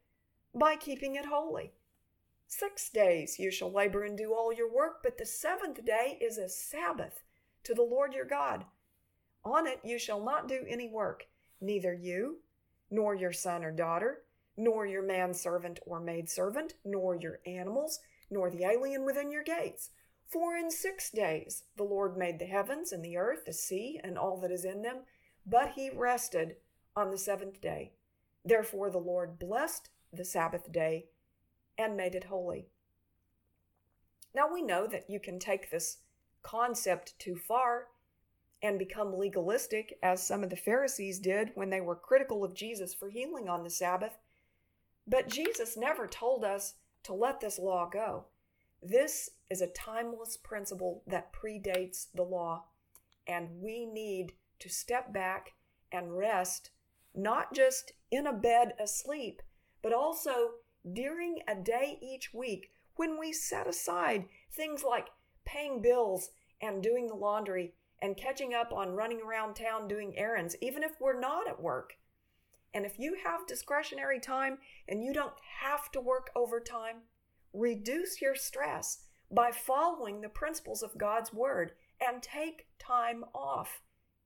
by 0.55 0.77
keeping 0.77 1.15
it 1.15 1.27
holy. 1.27 1.73
Six 2.47 2.91
days 2.91 3.39
you 3.39 3.51
shall 3.51 3.73
labor 3.73 4.05
and 4.05 4.19
do 4.19 4.35
all 4.35 4.53
your 4.53 4.71
work, 4.71 5.03
but 5.03 5.17
the 5.17 5.25
seventh 5.25 5.85
day 5.85 6.19
is 6.21 6.37
a 6.37 6.49
Sabbath 6.49 7.23
to 7.65 7.75
the 7.75 7.83
Lord 7.83 8.13
your 8.13 8.27
God. 8.27 8.65
On 9.45 9.67
it 9.67 9.81
you 9.85 9.99
shall 9.99 10.23
not 10.23 10.49
do 10.49 10.65
any 10.69 10.89
work 10.89 11.27
neither 11.61 11.95
you, 11.95 12.41
nor 12.91 13.15
your 13.15 13.33
son 13.33 13.65
or 13.65 13.71
daughter, 13.71 14.25
nor 14.57 14.85
your 14.85 15.03
manservant 15.03 15.79
or 15.87 16.01
maidservant, 16.01 16.75
nor 16.85 17.15
your 17.15 17.39
animals, 17.47 18.01
nor 18.31 18.51
the 18.51 18.65
alien 18.65 19.05
within 19.05 19.31
your 19.31 19.45
gates. 19.45 19.91
For 20.27 20.57
in 20.57 20.71
six 20.71 21.11
days 21.11 21.65
the 21.77 21.85
Lord 21.85 22.17
made 22.17 22.39
the 22.39 22.47
heavens 22.47 22.93
and 22.93 23.05
the 23.05 23.17
earth, 23.17 23.45
the 23.47 23.53
sea, 23.53 24.01
and 24.03 24.19
all 24.19 24.39
that 24.41 24.51
is 24.51 24.65
in 24.65 24.83
them, 24.83 25.05
but 25.47 25.73
he 25.77 25.91
rested 25.91 26.57
on 26.97 27.11
the 27.11 27.19
seventh 27.19 27.61
day. 27.61 27.93
Therefore 28.45 28.91
the 28.91 28.99
Lord 28.99 29.39
blessed 29.39 29.89
the 30.13 30.25
Sabbath 30.25 30.71
day 30.73 31.07
and 31.79 31.97
made 31.97 32.15
it 32.15 32.25
holy. 32.25 32.69
Now 34.35 34.53
we 34.53 34.63
know 34.63 34.87
that 34.87 35.09
you 35.09 35.21
can 35.21 35.39
take 35.39 35.71
this 35.71 35.99
concept 36.43 37.19
too 37.19 37.37
far 37.37 37.89
and 38.63 38.79
become 38.79 39.19
legalistic, 39.19 39.99
as 40.03 40.25
some 40.25 40.45
of 40.45 40.51
the 40.51 40.57
Pharisees 40.57 41.19
did 41.19 41.51
when 41.55 41.69
they 41.71 41.81
were 41.81 41.97
critical 41.97 42.45
of 42.45 42.55
Jesus 42.55 42.95
for 42.95 43.09
healing 43.09 43.49
on 43.49 43.65
the 43.65 43.71
Sabbath. 43.71 44.19
But 45.07 45.29
Jesus 45.29 45.77
never 45.77 46.07
told 46.07 46.45
us 46.45 46.75
to 47.03 47.13
let 47.13 47.41
this 47.41 47.59
law 47.59 47.89
go. 47.93 48.27
This 48.81 49.31
is 49.51 49.61
a 49.61 49.67
timeless 49.67 50.37
principle 50.37 51.03
that 51.09 51.33
predates 51.33 52.07
the 52.15 52.23
law, 52.23 52.67
and 53.27 53.49
we 53.61 53.85
need 53.85 54.35
to 54.61 54.69
step 54.69 55.13
back 55.13 55.55
and 55.91 56.17
rest, 56.17 56.71
not 57.15 57.55
just 57.55 57.93
in 58.11 58.27
a 58.27 58.33
bed 58.33 58.75
asleep, 58.81 59.43
but 59.83 59.93
also 59.93 60.53
during 60.93 61.39
a 61.47 61.55
day 61.55 61.99
each 62.01 62.33
week 62.35 62.71
when 62.97 63.19
we 63.19 63.33
set 63.33 63.67
aside 63.67 64.25
things 64.53 64.83
like 64.83 65.09
paying 65.45 65.81
bills 65.81 66.31
and 66.61 66.83
doing 66.83 67.07
the 67.07 67.15
laundry 67.15 67.75
and 68.01 68.17
catching 68.17 68.53
up 68.53 68.73
on 68.73 68.95
running 68.95 69.21
around 69.23 69.55
town 69.55 69.87
doing 69.87 70.17
errands, 70.19 70.57
even 70.61 70.83
if 70.83 70.93
we're 71.01 71.19
not 71.19 71.49
at 71.49 71.63
work. 71.63 71.95
And 72.75 72.85
if 72.87 72.99
you 72.99 73.17
have 73.25 73.47
discretionary 73.47 74.19
time 74.19 74.59
and 74.89 75.05
you 75.05 75.13
don't 75.13 75.35
have 75.61 75.91
to 75.93 76.01
work 76.01 76.31
overtime, 76.35 77.03
reduce 77.53 78.21
your 78.21 78.35
stress 78.35 79.05
by 79.31 79.51
following 79.51 80.21
the 80.21 80.29
principles 80.29 80.83
of 80.83 80.99
God's 80.99 81.33
Word 81.33 81.73
and 82.01 82.23
take 82.23 82.67
time 82.79 83.25
off. 83.35 83.83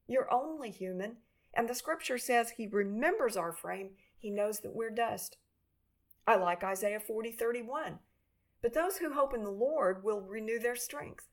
You're 0.07 0.33
only 0.33 0.70
human, 0.70 1.18
and 1.57 1.69
the 1.69 1.75
scripture 1.75 2.19
says 2.19 2.51
He 2.51 2.66
remembers 2.66 3.37
our 3.37 3.53
frame, 3.53 3.90
He 4.19 4.31
knows 4.31 4.61
that 4.61 4.75
we're 4.75 4.90
dust. 4.90 5.38
I 6.27 6.37
like 6.37 6.62
Isaiah 6.62 7.01
40 7.01 7.33
31. 7.33 7.99
But 8.62 8.75
those 8.75 8.99
who 8.99 9.12
hope 9.12 9.35
in 9.35 9.45
the 9.45 9.51
Lord 9.51 10.03
will 10.03 10.21
renew 10.21 10.59
their 10.59 10.77
strength. 10.77 11.27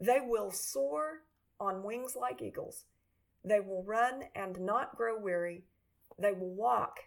They 0.00 0.18
will 0.20 0.50
soar 0.50 1.22
on 1.60 1.82
wings 1.82 2.14
like 2.16 2.42
eagles. 2.42 2.84
They 3.44 3.60
will 3.60 3.84
run 3.84 4.24
and 4.34 4.60
not 4.60 4.96
grow 4.96 5.18
weary. 5.18 5.64
They 6.18 6.32
will 6.32 6.54
walk 6.54 7.00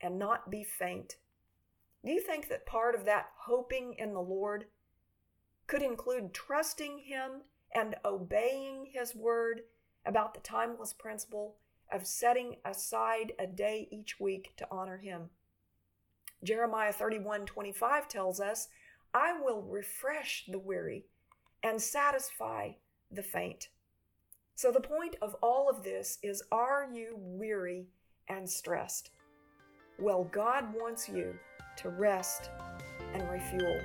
and 0.00 0.18
not 0.18 0.50
be 0.50 0.62
faint. 0.62 1.16
Do 2.04 2.12
you 2.12 2.20
think 2.20 2.48
that 2.48 2.66
part 2.66 2.94
of 2.94 3.04
that 3.06 3.30
hoping 3.46 3.94
in 3.98 4.12
the 4.12 4.20
Lord 4.20 4.66
could 5.66 5.82
include 5.82 6.34
trusting 6.34 6.98
Him 6.98 7.42
and 7.74 7.96
obeying 8.04 8.90
His 8.92 9.14
word 9.14 9.62
about 10.06 10.34
the 10.34 10.40
timeless 10.40 10.92
principle 10.92 11.56
of 11.92 12.06
setting 12.06 12.56
aside 12.64 13.32
a 13.38 13.46
day 13.46 13.88
each 13.90 14.18
week 14.20 14.52
to 14.56 14.66
honor 14.70 14.98
Him? 14.98 15.30
Jeremiah 16.44 16.92
31 16.92 17.46
25 17.46 18.08
tells 18.08 18.40
us, 18.40 18.68
I 19.14 19.40
will 19.40 19.62
refresh 19.62 20.44
the 20.48 20.58
weary 20.58 21.06
and 21.62 21.80
satisfy 21.80 22.72
the 23.10 23.22
faint. 23.22 23.68
So, 24.54 24.70
the 24.70 24.80
point 24.80 25.16
of 25.20 25.36
all 25.42 25.68
of 25.68 25.82
this 25.82 26.18
is 26.22 26.42
are 26.50 26.88
you 26.92 27.16
weary 27.18 27.88
and 28.28 28.48
stressed? 28.48 29.10
Well, 29.98 30.24
God 30.32 30.74
wants 30.74 31.08
you 31.08 31.34
to 31.78 31.88
rest 31.88 32.50
and 33.14 33.28
refuel. 33.30 33.80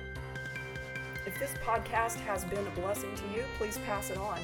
If 1.26 1.38
this 1.38 1.52
podcast 1.64 2.16
has 2.20 2.44
been 2.44 2.66
a 2.66 2.80
blessing 2.80 3.14
to 3.14 3.22
you, 3.36 3.44
please 3.58 3.78
pass 3.86 4.10
it 4.10 4.18
on. 4.18 4.38